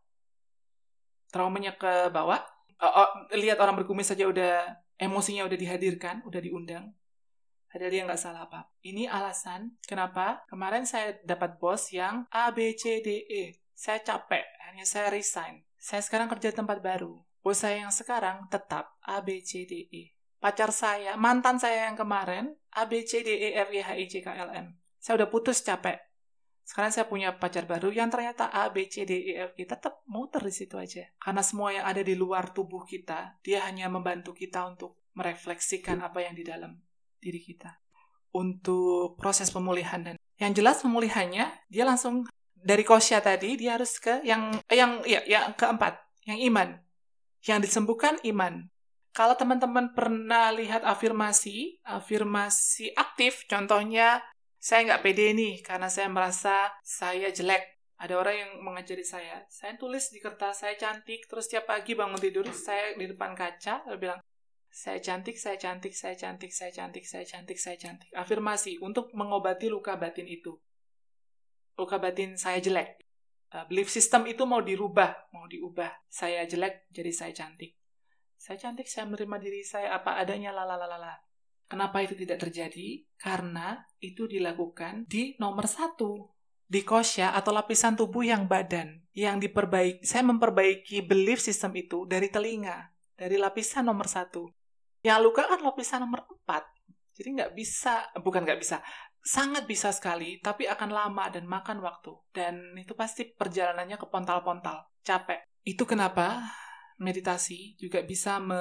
Traumanya 1.33 1.73
ke 1.73 2.13
bawah. 2.13 2.39
Oh, 2.77 2.85
oh, 2.85 3.09
lihat 3.33 3.57
orang 3.57 3.81
berkumis 3.81 4.13
saja 4.13 4.29
udah 4.29 4.77
emosinya 5.01 5.49
udah 5.49 5.57
dihadirkan, 5.57 6.21
udah 6.29 6.37
diundang 6.37 6.93
Padahal 7.73 7.89
dia 7.89 8.05
nggak 8.05 8.21
salah 8.21 8.45
apa. 8.45 8.69
Ini 8.85 9.09
alasan 9.09 9.81
kenapa 9.89 10.45
kemarin 10.45 10.85
saya 10.85 11.17
dapat 11.25 11.57
bos 11.57 11.89
yang 11.89 12.29
A, 12.29 12.53
B, 12.53 12.77
C, 12.77 13.01
D, 13.01 13.25
E. 13.25 13.57
Saya 13.73 13.97
capek, 14.05 14.45
hanya 14.69 14.85
saya 14.85 15.09
resign. 15.09 15.65
Saya 15.81 16.05
sekarang 16.05 16.29
kerja 16.29 16.53
di 16.53 16.61
tempat 16.61 16.85
baru. 16.85 17.17
Bos 17.41 17.65
saya 17.65 17.81
yang 17.81 17.89
sekarang 17.89 18.45
tetap 18.53 18.93
A, 19.01 19.25
B, 19.25 19.41
C, 19.41 19.65
D, 19.65 19.89
E. 19.89 20.13
Pacar 20.37 20.69
saya, 20.69 21.17
mantan 21.17 21.57
saya 21.57 21.89
yang 21.89 21.97
kemarin, 21.97 22.53
A, 22.77 22.85
B, 22.85 23.01
C, 23.09 23.25
D, 23.25 23.33
E, 23.41 23.57
F, 23.57 23.73
G, 23.73 23.81
H, 23.81 23.89
I, 23.97 24.05
J, 24.05 24.13
K, 24.21 24.27
L, 24.37 24.53
M. 24.53 24.77
Saya 25.01 25.25
udah 25.25 25.33
putus 25.33 25.65
capek. 25.65 25.97
Sekarang 26.63 26.91
saya 26.95 27.06
punya 27.06 27.36
pacar 27.36 27.67
baru 27.67 27.91
yang 27.91 28.08
ternyata 28.08 28.47
A, 28.49 28.71
B, 28.71 28.88
C, 28.88 29.04
D, 29.04 29.13
E, 29.13 29.32
F, 29.43 29.56
G. 29.56 29.67
Tetap 29.67 30.04
muter 30.08 30.41
di 30.43 30.54
situ 30.56 30.80
aja. 30.80 31.04
Karena 31.19 31.43
semua 31.43 31.76
yang 31.76 31.86
ada 31.86 31.99
di 31.99 32.15
luar 32.15 32.56
tubuh 32.56 32.88
kita, 32.88 33.39
dia 33.43 33.67
hanya 33.67 33.91
membantu 33.91 34.32
kita 34.32 34.63
untuk 34.63 35.04
merefleksikan 35.13 36.02
apa 36.02 36.26
yang 36.26 36.34
di 36.34 36.43
dalam 36.43 36.73
diri 37.21 37.39
kita 37.39 37.84
untuk 38.34 39.15
proses 39.15 39.54
pemulihan 39.54 40.02
dan 40.02 40.15
yang 40.41 40.52
jelas 40.52 40.82
pemulihannya 40.82 41.45
dia 41.69 41.84
langsung 41.86 42.26
dari 42.58 42.82
kosya 42.82 43.21
tadi 43.21 43.56
dia 43.56 43.78
harus 43.78 44.02
ke 44.02 44.26
yang 44.26 44.58
yang 44.73 45.06
ya 45.06 45.21
yang 45.30 45.54
keempat 45.54 46.02
yang 46.26 46.41
iman 46.52 46.82
yang 47.45 47.62
disembuhkan 47.62 48.17
iman 48.26 48.67
kalau 49.13 49.38
teman-teman 49.38 49.93
pernah 49.93 50.49
lihat 50.49 50.82
afirmasi 50.82 51.78
afirmasi 51.86 52.97
aktif 52.97 53.45
contohnya 53.45 54.26
saya 54.63 54.88
nggak 54.88 55.04
pede 55.04 55.36
nih 55.36 55.60
karena 55.60 55.91
saya 55.91 56.08
merasa 56.08 56.71
saya 56.88 57.28
jelek 57.36 57.84
ada 57.99 58.15
orang 58.15 58.36
yang 58.39 58.52
mengajari 58.63 59.04
saya 59.04 59.43
saya 59.52 59.76
tulis 59.76 60.08
di 60.15 60.23
kertas 60.23 60.63
saya 60.63 60.80
cantik 60.80 61.28
terus 61.28 61.52
tiap 61.52 61.67
pagi 61.67 61.99
bangun 61.99 62.15
tidur 62.15 62.47
saya 62.56 62.95
di 62.95 63.12
depan 63.12 63.36
kaca 63.36 63.84
lalu 63.91 64.08
bilang 64.08 64.23
saya 64.73 64.97
cantik, 64.97 65.38
saya 65.38 65.54
cantik, 65.54 65.93
saya 65.93 66.17
cantik, 66.17 66.49
saya 66.49 66.73
cantik, 66.73 67.06
saya 67.06 67.21
cantik, 67.30 67.62
saya 67.62 67.78
cantik. 67.78 68.10
Afirmasi 68.10 68.82
untuk 68.82 69.13
mengobati 69.13 69.69
luka 69.69 69.93
batin 70.02 70.26
itu. 70.26 70.58
Luka 71.78 72.02
batin 72.02 72.34
saya 72.41 72.58
jelek. 72.58 72.97
uh, 73.54 73.69
belief 73.69 73.86
system 73.93 74.26
itu 74.26 74.49
mau 74.49 74.65
dirubah, 74.65 75.30
mau 75.30 75.45
diubah. 75.45 75.93
Saya 76.10 76.49
jelek 76.49 76.89
jadi 76.89 77.13
saya 77.13 77.38
cantik. 77.38 77.78
Saya 78.34 78.58
cantik, 78.58 78.89
saya 78.89 79.06
menerima 79.06 79.38
diri 79.38 79.62
saya 79.62 79.93
apa 79.93 80.17
adanya 80.17 80.49
lalalala. 80.49 81.21
Kenapa 81.67 82.04
itu 82.04 82.13
tidak 82.13 82.43
terjadi? 82.43 83.02
Karena 83.17 83.82
itu 84.04 84.28
dilakukan 84.30 85.08
di 85.10 85.34
nomor 85.39 85.65
satu. 85.65 86.30
Di 86.63 86.82
kosya 86.82 87.38
atau 87.38 87.54
lapisan 87.54 87.93
tubuh 87.93 88.26
yang 88.26 88.49
badan. 88.49 89.04
Yang 89.13 89.49
diperbaiki, 89.49 90.02
saya 90.02 90.26
memperbaiki 90.26 91.06
belief 91.06 91.38
system 91.38 91.73
itu 91.78 92.10
dari 92.10 92.34
telinga. 92.34 92.89
Dari 93.13 93.38
lapisan 93.38 93.86
nomor 93.86 94.10
satu. 94.10 94.49
Yang 95.06 95.19
luka 95.21 95.43
kan 95.45 95.60
lapisan 95.62 96.02
nomor 96.02 96.26
empat. 96.26 96.65
Jadi 97.13 97.30
nggak 97.38 97.54
bisa, 97.54 98.10
bukan 98.26 98.41
nggak 98.41 98.58
bisa, 98.58 98.82
sangat 99.21 99.69
bisa 99.69 99.93
sekali, 99.93 100.41
tapi 100.41 100.65
akan 100.65 100.89
lama 100.89 101.30
dan 101.30 101.45
makan 101.45 101.80
waktu. 101.80 102.12
Dan 102.34 102.73
itu 102.73 102.97
pasti 102.97 103.30
perjalanannya 103.30 104.02
ke 104.02 104.08
pontal-pontal, 104.10 104.89
capek. 105.06 105.45
Itu 105.62 105.86
kenapa 105.86 106.41
meditasi 106.97 107.78
juga 107.78 108.02
bisa 108.02 108.41
me 108.41 108.60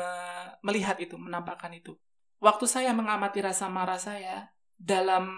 melihat 0.60 1.00
itu, 1.00 1.16
menampakkan 1.16 1.72
itu. 1.72 1.96
Waktu 2.42 2.66
saya 2.66 2.90
mengamati 2.90 3.38
rasa 3.38 3.70
marah 3.70 4.02
saya, 4.02 4.50
dalam, 4.74 5.30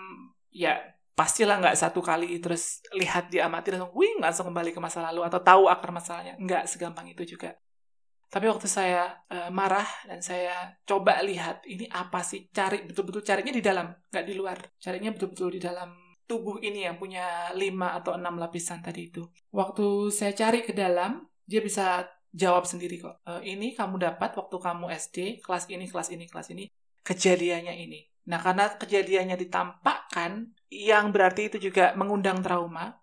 ya 0.49 0.81
pastilah 1.13 1.61
nggak 1.61 1.77
satu 1.77 2.01
kali 2.01 2.41
terus 2.41 2.81
lihat 2.97 3.29
diamati 3.29 3.77
langsung, 3.77 3.93
wih 3.93 4.17
langsung 4.17 4.49
kembali 4.49 4.73
ke 4.73 4.81
masa 4.81 5.05
lalu, 5.05 5.21
atau 5.21 5.37
tahu 5.45 5.69
akar 5.69 5.93
masalahnya. 5.93 6.41
Nggak 6.41 6.65
segampang 6.65 7.13
itu 7.13 7.37
juga. 7.37 7.53
Tapi 8.33 8.51
waktu 8.51 8.67
saya 8.67 9.21
uh, 9.31 9.53
marah 9.53 9.87
dan 10.09 10.19
saya 10.25 10.81
coba 10.83 11.21
lihat 11.23 11.63
ini 11.69 11.87
apa 11.93 12.25
sih, 12.25 12.49
cari 12.51 12.83
betul-betul 12.89 13.23
carinya 13.23 13.53
di 13.53 13.63
dalam, 13.63 13.93
nggak 14.11 14.25
di 14.25 14.35
luar. 14.35 14.59
Carinya 14.81 15.13
betul-betul 15.13 15.55
di 15.55 15.61
dalam 15.61 15.95
tubuh 16.25 16.57
ini 16.65 16.89
yang 16.89 16.97
punya 16.97 17.53
lima 17.53 17.95
atau 17.95 18.17
enam 18.17 18.41
lapisan 18.41 18.81
tadi 18.81 19.13
itu. 19.13 19.23
Waktu 19.53 20.09
saya 20.09 20.33
cari 20.33 20.65
ke 20.65 20.73
dalam, 20.73 21.29
dia 21.45 21.61
bisa 21.61 22.09
jawab 22.33 22.65
sendiri 22.67 22.99
kok. 22.99 23.23
E, 23.23 23.55
ini 23.55 23.77
kamu 23.77 24.01
dapat 24.01 24.35
waktu 24.35 24.57
kamu 24.57 24.91
SD, 24.91 25.45
kelas 25.45 25.69
ini, 25.71 25.87
kelas 25.87 26.09
ini, 26.11 26.25
kelas 26.27 26.49
ini. 26.51 26.65
Kejadiannya 27.05 27.75
ini. 27.77 28.01
Nah, 28.25 28.41
karena 28.41 28.73
kejadiannya 28.81 29.37
ditampakkan, 29.37 30.57
yang 30.73 31.13
berarti 31.13 31.53
itu 31.53 31.71
juga 31.71 31.93
mengundang 31.95 32.41
trauma, 32.41 32.97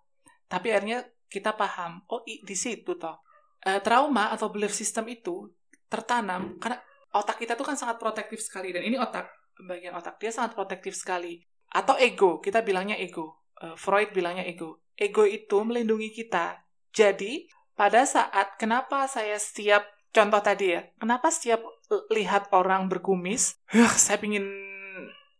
tapi 0.50 0.74
akhirnya 0.74 1.06
kita 1.32 1.56
paham, 1.56 2.04
oh 2.12 2.20
di 2.26 2.52
situ 2.52 3.00
toh. 3.00 3.24
Uh, 3.62 3.80
trauma 3.80 4.34
atau 4.34 4.50
belief 4.50 4.74
system 4.74 5.06
itu 5.06 5.48
tertanam 5.86 6.58
karena 6.58 6.82
otak 7.14 7.38
kita 7.38 7.54
tuh 7.54 7.62
kan 7.62 7.78
sangat 7.78 7.94
protektif 7.94 8.42
sekali 8.42 8.74
dan 8.74 8.82
ini 8.82 8.98
otak 8.98 9.30
bagian 9.62 9.94
otak 9.94 10.18
dia 10.18 10.34
sangat 10.34 10.52
protektif 10.58 10.92
sekali. 10.98 11.40
Atau 11.72 11.96
ego 11.96 12.42
kita 12.42 12.60
bilangnya 12.60 12.98
ego. 12.98 13.46
Uh, 13.56 13.78
Freud 13.78 14.10
bilangnya 14.12 14.42
ego. 14.44 14.82
Ego 14.98 15.24
itu 15.24 15.62
melindungi 15.62 16.10
kita. 16.10 16.60
Jadi 16.92 17.48
pada 17.72 18.04
saat 18.04 18.60
kenapa 18.60 19.08
saya 19.08 19.38
setiap 19.38 19.86
contoh 20.12 20.40
tadi 20.44 20.76
ya 20.76 20.80
kenapa 21.00 21.32
setiap 21.32 21.64
lihat 22.12 22.52
orang 22.52 22.86
berkumis 22.86 23.58
uh, 23.74 23.96
saya 23.96 24.20
pingin 24.20 24.44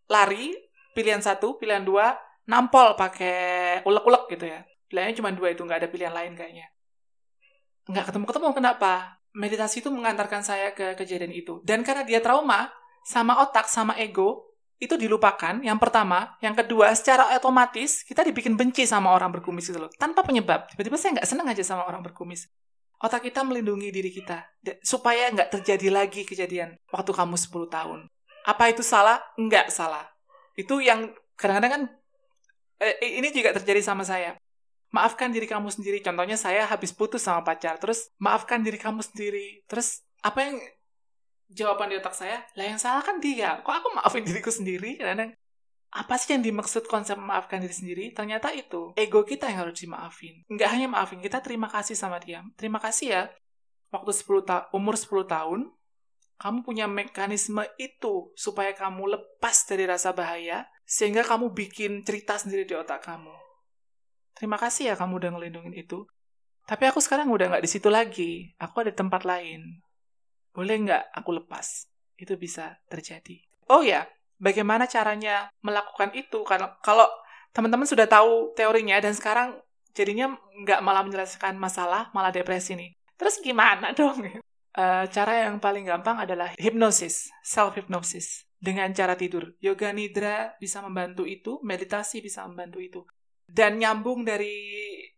lari 0.09 0.57
pilihan 0.97 1.21
satu 1.21 1.61
pilihan 1.61 1.85
dua 1.85 2.17
nampol 2.49 2.97
pakai 2.99 3.81
ulek-ulek 3.87 4.33
gitu 4.35 4.49
ya 4.51 4.65
pilihannya 4.89 5.17
cuma 5.17 5.31
dua 5.33 5.55
itu 5.55 5.63
nggak 5.63 5.87
ada 5.87 5.89
pilihan 5.89 6.13
lain 6.13 6.35
kayaknya 6.37 6.73
nggak 7.91 8.05
ketemu-ketemu 8.13 8.49
kenapa? 8.55 8.93
Meditasi 9.33 9.81
itu 9.81 9.89
mengantarkan 9.89 10.45
saya 10.45 10.77
ke 10.77 10.95
kejadian 10.95 11.33
itu. 11.33 11.65
Dan 11.65 11.81
karena 11.83 12.05
dia 12.05 12.21
trauma, 12.21 12.69
sama 13.03 13.41
otak, 13.43 13.67
sama 13.67 13.97
ego, 13.97 14.55
itu 14.77 14.95
dilupakan. 14.95 15.59
Yang 15.65 15.79
pertama. 15.81 16.37
Yang 16.45 16.63
kedua, 16.63 16.93
secara 16.93 17.33
otomatis, 17.33 18.05
kita 18.05 18.23
dibikin 18.23 18.55
benci 18.55 18.85
sama 18.85 19.11
orang 19.11 19.33
berkumis 19.33 19.73
itu 19.73 19.79
loh. 19.81 19.91
Tanpa 19.97 20.21
penyebab. 20.23 20.69
Tiba-tiba 20.69 21.01
saya 21.01 21.19
nggak 21.19 21.29
seneng 21.29 21.47
aja 21.49 21.65
sama 21.65 21.89
orang 21.89 22.05
berkumis. 22.05 22.47
Otak 23.03 23.27
kita 23.27 23.43
melindungi 23.43 23.91
diri 23.91 24.15
kita. 24.15 24.47
Supaya 24.87 25.29
nggak 25.35 25.59
terjadi 25.59 25.91
lagi 25.91 26.23
kejadian 26.23 26.79
waktu 26.95 27.11
kamu 27.11 27.35
10 27.35 27.67
tahun. 27.67 28.01
Apa 28.47 28.71
itu 28.71 28.87
salah? 28.87 29.19
Nggak 29.35 29.75
salah. 29.75 30.07
Itu 30.55 30.79
yang 30.79 31.11
kadang-kadang 31.35 31.71
kan, 31.71 31.83
eh, 32.79 33.19
ini 33.19 33.35
juga 33.35 33.59
terjadi 33.59 33.83
sama 33.83 34.07
saya 34.07 34.39
maafkan 34.93 35.33
diri 35.33 35.49
kamu 35.49 35.73
sendiri. 35.73 35.99
Contohnya 36.05 36.37
saya 36.37 36.69
habis 36.69 36.93
putus 36.93 37.25
sama 37.25 37.43
pacar, 37.43 37.81
terus 37.81 38.13
maafkan 38.21 38.61
diri 38.61 38.77
kamu 38.79 39.01
sendiri. 39.03 39.65
Terus 39.67 40.05
apa 40.21 40.39
yang 40.47 40.57
jawaban 41.49 41.91
di 41.91 41.97
otak 41.99 42.15
saya? 42.15 42.45
Lah 42.55 42.65
yang 42.69 42.79
salah 42.79 43.03
kan 43.03 43.19
dia. 43.19 43.59
Kok 43.65 43.75
aku 43.75 43.89
maafin 43.99 44.23
diriku 44.29 44.53
sendiri? 44.53 45.01
Kadang 45.01 45.33
apa 45.93 46.17
sih 46.17 46.33
yang 46.33 46.41
dimaksud 46.41 46.89
konsep 46.89 47.21
memaafkan 47.21 47.61
diri 47.61 47.75
sendiri? 47.77 48.05
Ternyata 48.17 48.51
itu 48.57 48.97
ego 48.97 49.23
kita 49.29 49.53
yang 49.53 49.69
harus 49.69 49.77
dimaafin. 49.77 50.41
Nggak 50.49 50.69
hanya 50.73 50.89
maafin, 50.89 51.21
kita 51.21 51.45
terima 51.45 51.69
kasih 51.69 51.93
sama 51.93 52.17
dia. 52.17 52.41
Terima 52.57 52.81
kasih 52.81 53.07
ya. 53.13 53.23
Waktu 53.93 54.11
10 54.11 54.49
ta 54.49 54.73
umur 54.73 54.97
10 54.97 55.29
tahun, 55.29 55.69
kamu 56.41 56.59
punya 56.65 56.89
mekanisme 56.89 57.61
itu 57.77 58.33
supaya 58.33 58.73
kamu 58.73 59.21
lepas 59.21 59.69
dari 59.69 59.85
rasa 59.85 60.17
bahaya, 60.17 60.65
sehingga 60.89 61.21
kamu 61.21 61.53
bikin 61.53 62.01
cerita 62.01 62.41
sendiri 62.41 62.65
di 62.65 62.73
otak 62.73 63.05
kamu 63.05 63.43
terima 64.43 64.59
kasih 64.59 64.91
ya 64.91 64.95
kamu 64.99 65.23
udah 65.23 65.31
ngelindungin 65.39 65.75
itu. 65.79 66.03
Tapi 66.67 66.91
aku 66.91 66.99
sekarang 66.99 67.31
udah 67.31 67.47
nggak 67.47 67.65
di 67.65 67.71
situ 67.71 67.87
lagi. 67.87 68.51
Aku 68.59 68.83
ada 68.83 68.91
tempat 68.91 69.23
lain. 69.23 69.83
Boleh 70.51 70.83
nggak 70.83 71.15
aku 71.15 71.31
lepas? 71.39 71.87
Itu 72.19 72.35
bisa 72.35 72.83
terjadi. 72.91 73.39
Oh 73.71 73.87
ya, 73.87 74.03
bagaimana 74.43 74.91
caranya 74.91 75.47
melakukan 75.63 76.11
itu? 76.19 76.43
Karena 76.43 76.75
kalau 76.83 77.07
teman-teman 77.55 77.87
sudah 77.87 78.11
tahu 78.11 78.51
teorinya 78.59 78.99
dan 78.99 79.15
sekarang 79.15 79.63
jadinya 79.95 80.35
nggak 80.67 80.83
malah 80.83 81.07
menyelesaikan 81.07 81.55
masalah, 81.55 82.11
malah 82.11 82.35
depresi 82.35 82.75
nih. 82.75 82.91
Terus 83.15 83.39
gimana 83.39 83.95
dong? 83.99 84.19
Uh, 84.73 85.05
cara 85.13 85.47
yang 85.47 85.63
paling 85.63 85.87
gampang 85.87 86.19
adalah 86.19 86.51
hipnosis, 86.59 87.31
self-hypnosis. 87.47 88.51
Dengan 88.63 88.95
cara 88.95 89.19
tidur. 89.19 89.59
Yoga 89.59 89.91
Nidra 89.91 90.55
bisa 90.63 90.79
membantu 90.79 91.27
itu, 91.27 91.59
meditasi 91.67 92.23
bisa 92.23 92.47
membantu 92.47 92.79
itu. 92.79 93.03
Dan 93.43 93.83
nyambung 93.83 94.23
dari 94.23 94.55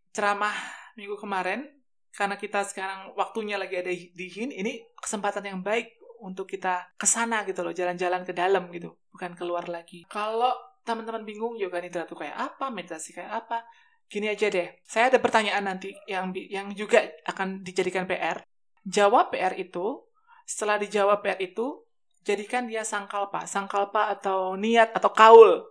ceramah 0.09 0.57
minggu 0.97 1.13
kemarin, 1.13 1.61
karena 2.09 2.41
kita 2.41 2.65
sekarang 2.65 3.13
waktunya 3.13 3.61
lagi 3.61 3.77
ada 3.77 3.93
di 3.93 4.27
HIN, 4.33 4.49
ini 4.49 4.81
kesempatan 4.97 5.45
yang 5.45 5.59
baik 5.61 5.93
untuk 6.25 6.49
kita 6.49 6.89
ke 6.97 7.05
sana 7.05 7.45
gitu 7.45 7.61
loh, 7.61 7.69
jalan-jalan 7.69 8.25
ke 8.25 8.33
dalam 8.33 8.65
gitu, 8.73 8.97
bukan 9.15 9.31
keluar 9.39 9.71
lagi. 9.71 10.03
Kalau 10.11 10.51
teman-teman 10.83 11.23
bingung 11.23 11.55
yoga 11.55 11.79
nidra 11.79 12.03
itu 12.03 12.13
kayak 12.19 12.35
apa, 12.35 12.67
meditasi 12.67 13.15
kayak 13.15 13.47
apa, 13.47 13.63
gini 14.11 14.27
aja 14.27 14.51
deh. 14.51 14.75
Saya 14.83 15.07
ada 15.07 15.23
pertanyaan 15.23 15.63
nanti 15.63 15.95
yang 16.05 16.35
yang 16.35 16.75
juga 16.75 16.99
akan 17.23 17.63
dijadikan 17.63 18.03
PR. 18.03 18.43
Jawab 18.83 19.31
PR 19.31 19.55
itu, 19.55 20.03
setelah 20.43 20.77
dijawab 20.77 21.23
PR 21.23 21.39
itu, 21.39 21.87
jadikan 22.27 22.67
dia 22.67 22.83
sangkalpa. 22.83 23.47
Sangkalpa 23.47 24.13
atau 24.13 24.59
niat 24.59 24.93
atau 24.93 25.09
kaul 25.09 25.63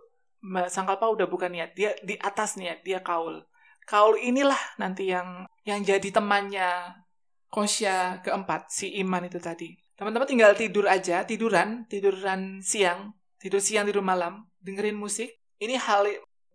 Sangkalpa 0.45 1.09
udah 1.09 1.25
bukan 1.25 1.49
niat, 1.49 1.73
dia 1.73 1.97
di 2.05 2.13
atas 2.21 2.53
niat, 2.53 2.85
dia 2.85 3.01
kaul. 3.01 3.41
Kaul 3.89 4.17
inilah 4.21 4.77
nanti 4.77 5.09
yang 5.09 5.49
yang 5.65 5.81
jadi 5.81 6.05
temannya 6.13 7.01
Kosya 7.49 8.21
keempat, 8.21 8.69
si 8.69 8.93
Iman 9.01 9.25
itu 9.25 9.41
tadi. 9.41 9.73
Teman-teman 9.95 10.27
tinggal 10.27 10.51
tidur 10.53 10.85
aja, 10.85 11.23
tiduran, 11.23 11.87
tiduran 11.87 12.59
siang, 12.59 13.15
tidur 13.41 13.61
siang, 13.61 13.85
tidur 13.87 14.05
malam, 14.05 14.47
dengerin 14.61 14.97
musik. 14.97 15.31
Ini 15.59 15.79
hal, 15.79 16.07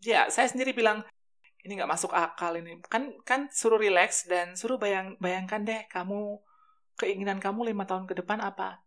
ya 0.05 0.29
saya 0.29 0.47
sendiri 0.49 0.77
bilang, 0.77 1.05
ini 1.65 1.77
nggak 1.77 1.91
masuk 1.91 2.13
akal 2.13 2.57
ini. 2.57 2.81
Kan 2.89 3.17
kan 3.25 3.49
suruh 3.53 3.81
relax 3.81 4.29
dan 4.29 4.57
suruh 4.57 4.77
bayang, 4.77 5.17
bayangkan 5.21 5.61
deh 5.65 5.83
kamu, 5.89 6.41
keinginan 7.01 7.41
kamu 7.41 7.73
lima 7.73 7.85
tahun 7.89 8.05
ke 8.09 8.17
depan 8.25 8.41
apa? 8.41 8.81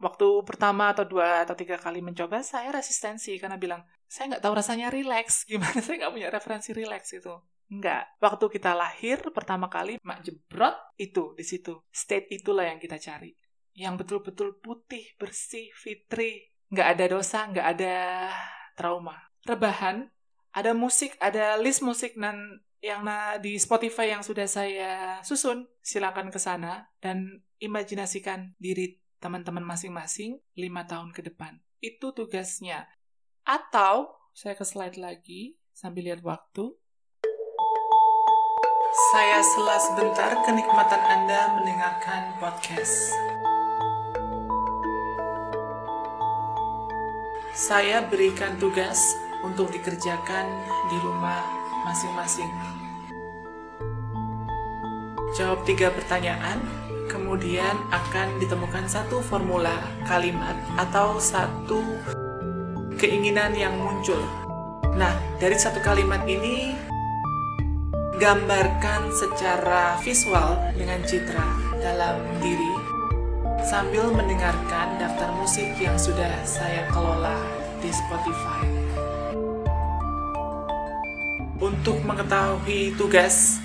Waktu 0.00 0.42
pertama 0.44 0.92
atau 0.92 1.06
dua 1.06 1.46
atau 1.46 1.54
tiga 1.56 1.80
kali 1.80 2.04
mencoba, 2.04 2.42
saya 2.44 2.74
resistensi 2.74 3.38
karena 3.40 3.56
bilang, 3.56 3.86
saya 4.10 4.36
nggak 4.36 4.42
tahu 4.44 4.54
rasanya 4.54 4.88
relax 4.92 5.42
gimana 5.50 5.80
saya 5.80 6.04
nggak 6.04 6.12
punya 6.12 6.28
referensi 6.28 6.70
relax 6.76 7.14
itu 7.16 7.34
Enggak. 7.72 8.04
Waktu 8.20 8.44
kita 8.52 8.76
lahir 8.76 9.18
pertama 9.32 9.72
kali 9.72 9.96
mak 10.04 10.20
jebrot 10.20 10.76
itu 11.00 11.32
di 11.34 11.44
situ. 11.44 11.80
State 11.88 12.28
itulah 12.30 12.68
yang 12.68 12.76
kita 12.76 13.00
cari. 13.00 13.32
Yang 13.74 14.04
betul-betul 14.04 14.60
putih, 14.60 15.16
bersih, 15.16 15.72
fitri. 15.72 16.53
Nggak 16.72 16.88
ada 16.96 17.04
dosa, 17.10 17.38
nggak 17.50 17.66
ada 17.76 17.94
trauma. 18.78 19.16
Rebahan, 19.44 20.08
ada 20.54 20.72
musik, 20.72 21.18
ada 21.18 21.58
list 21.58 21.82
musik 21.82 22.14
dan 22.14 22.62
yang 22.84 23.00
na 23.00 23.40
di 23.40 23.56
Spotify 23.56 24.12
yang 24.12 24.20
sudah 24.20 24.44
saya 24.44 25.20
susun. 25.24 25.64
Silakan 25.80 26.28
ke 26.28 26.36
sana 26.36 26.92
dan 27.00 27.42
imajinasikan 27.56 28.52
diri 28.60 29.00
teman-teman 29.24 29.64
masing-masing 29.64 30.36
lima 30.52 30.84
tahun 30.84 31.16
ke 31.16 31.24
depan. 31.32 31.56
Itu 31.80 32.12
tugasnya. 32.12 32.84
Atau 33.44 34.12
saya 34.36 34.52
ke 34.52 34.64
slide 34.68 35.00
lagi 35.00 35.56
sambil 35.72 36.12
lihat 36.12 36.20
waktu. 36.20 36.76
Saya 39.10 39.42
sela 39.42 39.76
sebentar 39.80 40.30
kenikmatan 40.46 41.02
Anda 41.02 41.56
mendengarkan 41.58 42.38
podcast. 42.38 43.10
Saya 47.54 48.02
berikan 48.10 48.58
tugas 48.58 49.14
untuk 49.46 49.70
dikerjakan 49.70 50.46
di 50.90 50.98
rumah 50.98 51.38
masing-masing. 51.86 52.50
jawab 55.38 55.62
tiga 55.62 55.94
pertanyaan, 55.94 56.58
kemudian 57.06 57.78
akan 57.94 58.42
ditemukan 58.42 58.90
satu 58.90 59.22
formula 59.22 59.70
kalimat 60.02 60.58
atau 60.78 61.22
satu 61.22 61.78
keinginan 62.98 63.54
yang 63.54 63.78
muncul. 63.78 64.18
Nah, 64.98 65.14
dari 65.38 65.54
satu 65.54 65.78
kalimat 65.78 66.26
ini 66.26 66.74
gambarkan 68.18 69.14
secara 69.14 69.94
visual 70.02 70.58
dengan 70.74 71.02
citra 71.06 71.46
dalam 71.82 72.18
diri 72.42 72.83
sambil 73.64 74.12
mendengarkan 74.12 75.00
daftar 75.00 75.32
musik 75.40 75.72
yang 75.80 75.96
sudah 75.96 76.28
saya 76.44 76.84
kelola 76.92 77.32
di 77.80 77.88
Spotify. 77.88 78.64
Untuk 81.56 81.96
mengetahui 82.04 82.92
tugas 83.00 83.56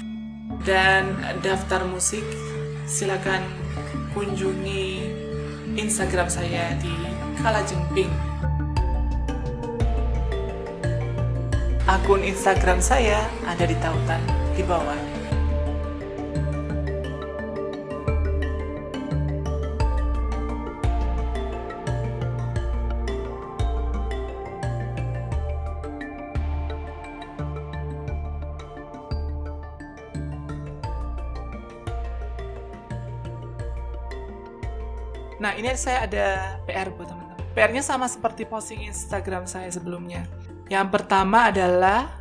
dan 0.63 1.19
daftar 1.43 1.83
musik, 1.83 2.23
silakan 2.88 3.43
kunjungi 4.15 5.03
Instagram 5.75 6.31
saya 6.31 6.79
di 6.79 6.95
Kalajengping. 7.43 8.12
Akun 11.91 12.23
Instagram 12.23 12.79
saya 12.79 13.27
ada 13.43 13.67
di 13.67 13.75
tautan 13.83 14.23
di 14.55 14.63
bawah. 14.63 15.09
Nah, 35.39 35.56
ini 35.56 35.71
saya 35.80 36.04
ada 36.04 36.60
PR 36.67 36.91
buat 36.91 37.08
teman-teman. 37.08 37.39
PR-nya 37.56 37.80
sama 37.80 38.12
seperti 38.12 38.43
posting 38.43 38.84
Instagram 38.91 39.47
saya 39.47 39.71
sebelumnya. 39.71 40.28
Yang 40.67 40.99
pertama 40.99 41.47
adalah 41.47 42.12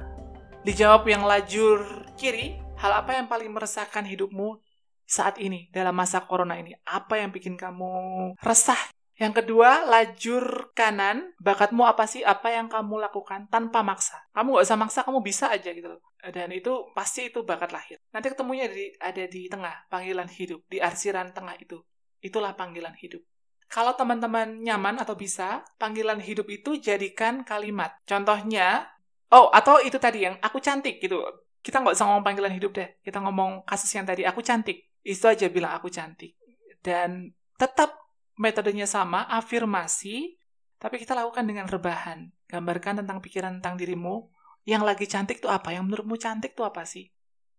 dijawab 0.63 1.03
yang 1.11 1.27
lajur 1.27 2.07
kiri, 2.15 2.63
hal 2.79 3.03
apa 3.03 3.19
yang 3.19 3.27
paling 3.27 3.51
meresahkan 3.51 4.07
hidupmu 4.07 4.63
saat 5.03 5.35
ini 5.43 5.67
dalam 5.75 5.99
masa 5.99 6.23
corona 6.31 6.63
ini? 6.63 6.79
Apa 6.87 7.19
yang 7.19 7.35
bikin 7.35 7.59
kamu 7.59 7.91
resah? 8.39 8.79
Yang 9.19 9.43
kedua, 9.43 9.83
lajur 9.83 10.71
kanan, 10.79 11.35
bakatmu 11.43 11.91
apa 11.91 12.07
sih? 12.07 12.23
Apa 12.23 12.55
yang 12.55 12.71
kamu 12.71 13.03
lakukan 13.03 13.51
tanpa 13.51 13.83
maksa? 13.83 14.31
Kamu 14.31 14.63
gak 14.63 14.67
usah 14.71 14.79
maksa, 14.79 15.03
kamu 15.03 15.27
bisa 15.27 15.51
aja 15.51 15.75
gitu 15.75 15.91
loh. 15.91 15.99
Dan 16.23 16.55
itu 16.55 16.95
pasti 16.95 17.35
itu 17.35 17.43
bakat 17.43 17.75
lahir. 17.75 17.99
Nanti 18.15 18.31
ketemunya 18.31 18.71
di, 18.71 18.95
ada 19.03 19.27
di 19.27 19.51
tengah, 19.51 19.91
panggilan 19.91 20.31
hidup, 20.31 20.63
di 20.71 20.79
arsiran 20.79 21.35
tengah 21.35 21.59
itu. 21.59 21.83
Itulah 22.21 22.55
panggilan 22.55 22.95
hidup. 22.99 23.23
Kalau 23.69 23.93
teman-teman 23.93 24.65
nyaman 24.65 24.97
atau 24.97 25.13
bisa, 25.13 25.61
panggilan 25.77 26.25
hidup 26.25 26.49
itu 26.49 26.81
jadikan 26.81 27.45
kalimat. 27.45 27.93
Contohnya, 28.09 28.89
oh 29.29 29.53
atau 29.53 29.77
itu 29.85 30.01
tadi 30.01 30.25
yang 30.25 30.41
aku 30.41 30.57
cantik 30.57 31.05
gitu. 31.05 31.21
Kita 31.61 31.85
nggak 31.85 31.93
usah 31.93 32.09
ngomong 32.09 32.25
panggilan 32.25 32.55
hidup 32.57 32.73
deh. 32.73 32.89
Kita 33.05 33.21
ngomong 33.21 33.69
kasus 33.69 33.93
yang 33.93 34.09
tadi, 34.09 34.25
aku 34.25 34.41
cantik. 34.41 34.89
Itu 35.05 35.29
aja 35.29 35.53
bilang 35.53 35.77
aku 35.77 35.93
cantik. 35.93 36.33
Dan 36.81 37.37
tetap 37.61 37.93
metodenya 38.41 38.89
sama, 38.89 39.29
afirmasi, 39.29 40.41
tapi 40.81 40.97
kita 40.97 41.13
lakukan 41.13 41.45
dengan 41.45 41.69
rebahan. 41.69 42.33
Gambarkan 42.49 43.05
tentang 43.05 43.21
pikiran 43.21 43.61
tentang 43.61 43.77
dirimu. 43.77 44.33
Yang 44.65 44.83
lagi 44.89 45.07
cantik 45.11 45.45
tuh 45.45 45.53
apa? 45.53 45.77
Yang 45.77 45.93
menurutmu 45.93 46.17
cantik 46.17 46.57
tuh 46.57 46.65
apa 46.65 46.89
sih? 46.89 47.05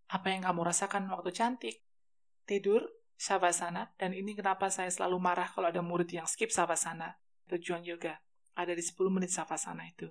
Apa 0.09 0.33
yang 0.33 0.41
kamu 0.41 0.65
rasakan 0.65 1.05
waktu 1.13 1.29
cantik? 1.29 1.85
Tidur, 2.49 2.81
savasana, 3.19 3.91
dan 3.99 4.15
ini 4.15 4.31
kenapa 4.31 4.71
saya 4.71 4.87
selalu 4.87 5.19
marah 5.19 5.51
kalau 5.51 5.67
ada 5.67 5.83
murid 5.83 6.07
yang 6.15 6.23
skip 6.23 6.47
savasana. 6.55 7.19
Tujuan 7.51 7.83
yoga 7.83 8.15
ada 8.55 8.71
di 8.71 8.79
10 8.79 8.95
menit 9.11 9.35
savasana 9.35 9.83
itu. 9.87 10.07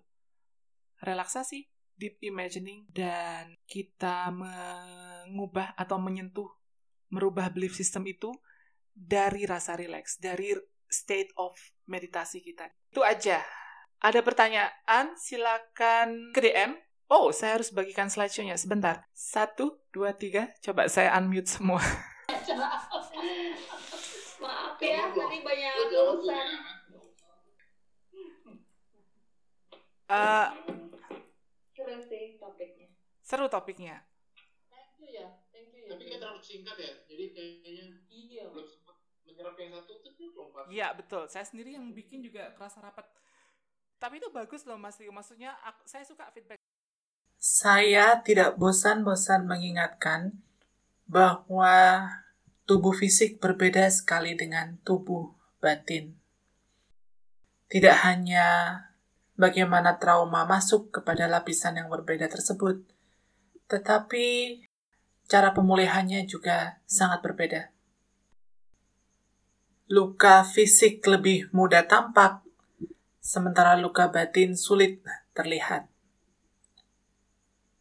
Relaksasi, 1.01 1.65
deep 1.97 2.21
imagining, 2.21 2.85
dan 2.93 3.57
kita 3.65 4.29
mengubah 4.29 5.73
atau 5.73 5.97
menyentuh, 5.97 6.53
merubah 7.09 7.49
belief 7.49 7.73
system 7.73 8.05
itu 8.05 8.29
dari 8.93 9.49
rasa 9.49 9.73
relax, 9.79 10.21
dari 10.21 10.53
state 10.89 11.33
of 11.41 11.57
meditasi 11.89 12.45
kita. 12.45 12.69
Itu 12.93 13.01
aja. 13.01 13.41
Ada 14.05 14.21
pertanyaan, 14.21 15.17
silakan 15.17 16.35
ke 16.37 16.41
DM. 16.45 16.77
Oh, 17.09 17.33
saya 17.33 17.57
harus 17.57 17.73
bagikan 17.73 18.13
slideshow-nya. 18.13 18.61
Sebentar. 18.61 19.01
Satu, 19.17 19.81
dua, 19.97 20.13
tiga. 20.13 20.53
Coba 20.61 20.93
saya 20.93 21.17
unmute 21.17 21.49
semua. 21.49 21.81
Maaf 24.43 24.79
ya, 24.79 25.11
tadi 25.11 25.37
banyak 25.43 25.73
urusan. 25.91 26.49
Uh, 30.09 30.49
Seru 31.77 32.01
sih 32.01 32.41
topiknya. 32.41 32.89
seru 33.21 33.47
topiknya. 33.47 33.97
Thank 34.73 34.97
you 34.99 35.09
ya, 35.13 35.29
thank 35.53 35.69
you 35.71 35.85
ya. 35.85 35.93
Tapi 35.93 36.03
kayak 36.09 36.21
terlalu 36.25 36.41
singkat 36.41 36.77
ya, 36.81 36.93
jadi 37.05 37.25
kayaknya 37.37 37.85
Iya. 38.09 38.43
belum 38.49 38.67
sempat 38.67 38.97
menyerap 39.23 39.55
yang 39.55 39.77
satu 39.77 39.93
itu 39.95 40.09
tuh 40.11 40.29
lompat. 40.33 40.65
Iya, 40.73 40.97
betul. 40.97 41.29
Saya 41.29 41.45
sendiri 41.45 41.77
yang 41.77 41.93
bikin 41.93 42.25
juga 42.25 42.57
kerasa 42.57 42.81
rapat. 42.81 43.05
Tapi 43.99 44.17
itu 44.17 44.31
bagus 44.31 44.65
loh, 44.65 44.81
Mas 44.81 44.97
Rio. 44.97 45.13
Maksudnya, 45.13 45.53
aku, 45.61 45.85
saya 45.85 46.07
suka 46.09 46.31
feedback. 46.33 46.57
Saya 47.37 48.19
tidak 48.25 48.57
bosan-bosan 48.57 49.45
mengingatkan 49.45 50.33
bahwa 51.05 52.09
tubuh 52.69 52.93
fisik 52.93 53.41
berbeda 53.41 53.89
sekali 53.89 54.37
dengan 54.37 54.77
tubuh 54.85 55.33
batin. 55.57 56.13
Tidak 57.73 57.97
hanya 58.05 58.77
bagaimana 59.41 59.97
trauma 59.97 60.45
masuk 60.45 60.93
kepada 60.93 61.25
lapisan 61.33 61.81
yang 61.81 61.89
berbeda 61.89 62.29
tersebut, 62.29 62.85
tetapi 63.73 64.61
cara 65.25 65.57
pemulihannya 65.57 66.29
juga 66.29 66.85
sangat 66.85 67.25
berbeda. 67.25 67.73
Luka 69.89 70.45
fisik 70.45 71.01
lebih 71.09 71.49
mudah 71.57 71.89
tampak, 71.89 72.45
sementara 73.25 73.81
luka 73.81 74.13
batin 74.13 74.53
sulit 74.53 75.01
terlihat. 75.33 75.89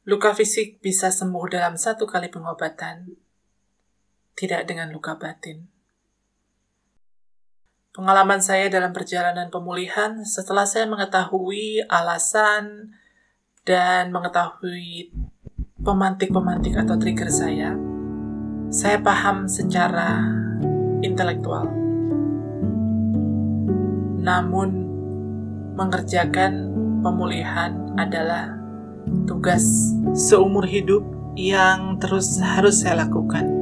Luka 0.07 0.31
fisik 0.31 0.79
bisa 0.79 1.11
sembuh 1.11 1.51
dalam 1.51 1.75
satu 1.75 2.07
kali 2.07 2.31
pengobatan, 2.31 3.26
tidak 4.37 4.69
dengan 4.69 4.93
luka 4.93 5.17
batin. 5.17 5.65
Pengalaman 7.97 8.37
saya 8.37 8.69
dalam 8.69 8.93
perjalanan 8.93 9.49
pemulihan 9.49 10.21
setelah 10.21 10.69
saya 10.69 10.85
mengetahui 10.85 11.81
alasan 11.89 12.93
dan 13.65 14.13
mengetahui 14.13 15.09
pemantik-pemantik 15.81 16.77
atau 16.77 16.93
trigger 17.01 17.33
saya, 17.33 17.73
saya 18.69 19.01
paham 19.01 19.49
secara 19.49 20.21
intelektual. 21.01 21.65
Namun, 24.21 24.69
mengerjakan 25.73 26.69
pemulihan 27.01 27.97
adalah 27.97 28.53
tugas 29.25 29.65
seumur 30.13 30.69
hidup 30.69 31.01
yang 31.33 31.97
terus 31.97 32.37
harus 32.37 32.85
saya 32.85 33.09
lakukan. 33.09 33.56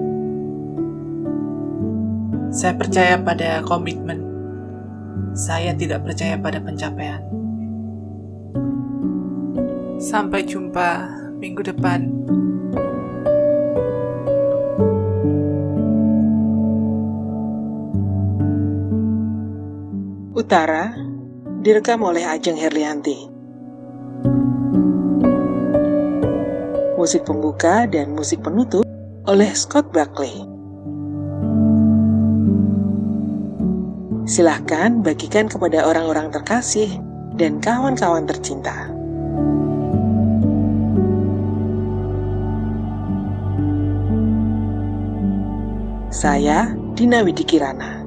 Saya 2.54 2.74
percaya 2.78 3.16
pada 3.18 3.62
komitmen. 3.66 4.22
Saya 5.36 5.76
tidak 5.76 6.06
percaya 6.06 6.40
pada 6.40 6.62
pencapaian. 6.62 7.22
Sampai 9.98 10.46
jumpa 10.46 11.08
minggu 11.40 11.66
depan. 11.66 12.12
Utara 20.36 20.94
direkam 21.66 22.06
oleh 22.06 22.22
Ajeng 22.22 22.60
Herlianti. 22.60 23.34
Musik 26.96 27.26
pembuka 27.26 27.90
dan 27.90 28.14
musik 28.14 28.46
penutup 28.46 28.86
oleh 29.26 29.50
Scott 29.58 29.90
Buckley. 29.90 30.55
Silahkan 34.26 35.06
bagikan 35.06 35.46
kepada 35.46 35.86
orang-orang 35.86 36.34
terkasih 36.34 36.98
dan 37.38 37.62
kawan-kawan 37.62 38.26
tercinta. 38.26 38.90
Saya 46.10 46.74
Dina 46.98 47.22
Widikirana 47.22 48.02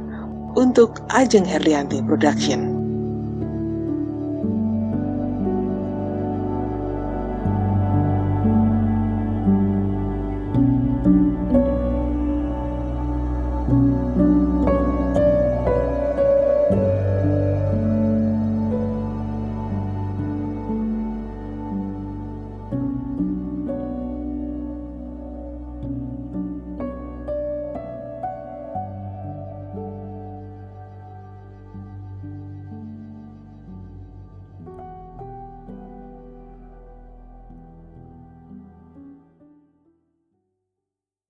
untuk 0.59 0.99
Ajeng 1.15 1.47
Herlianti 1.47 2.03
Production. 2.03 2.78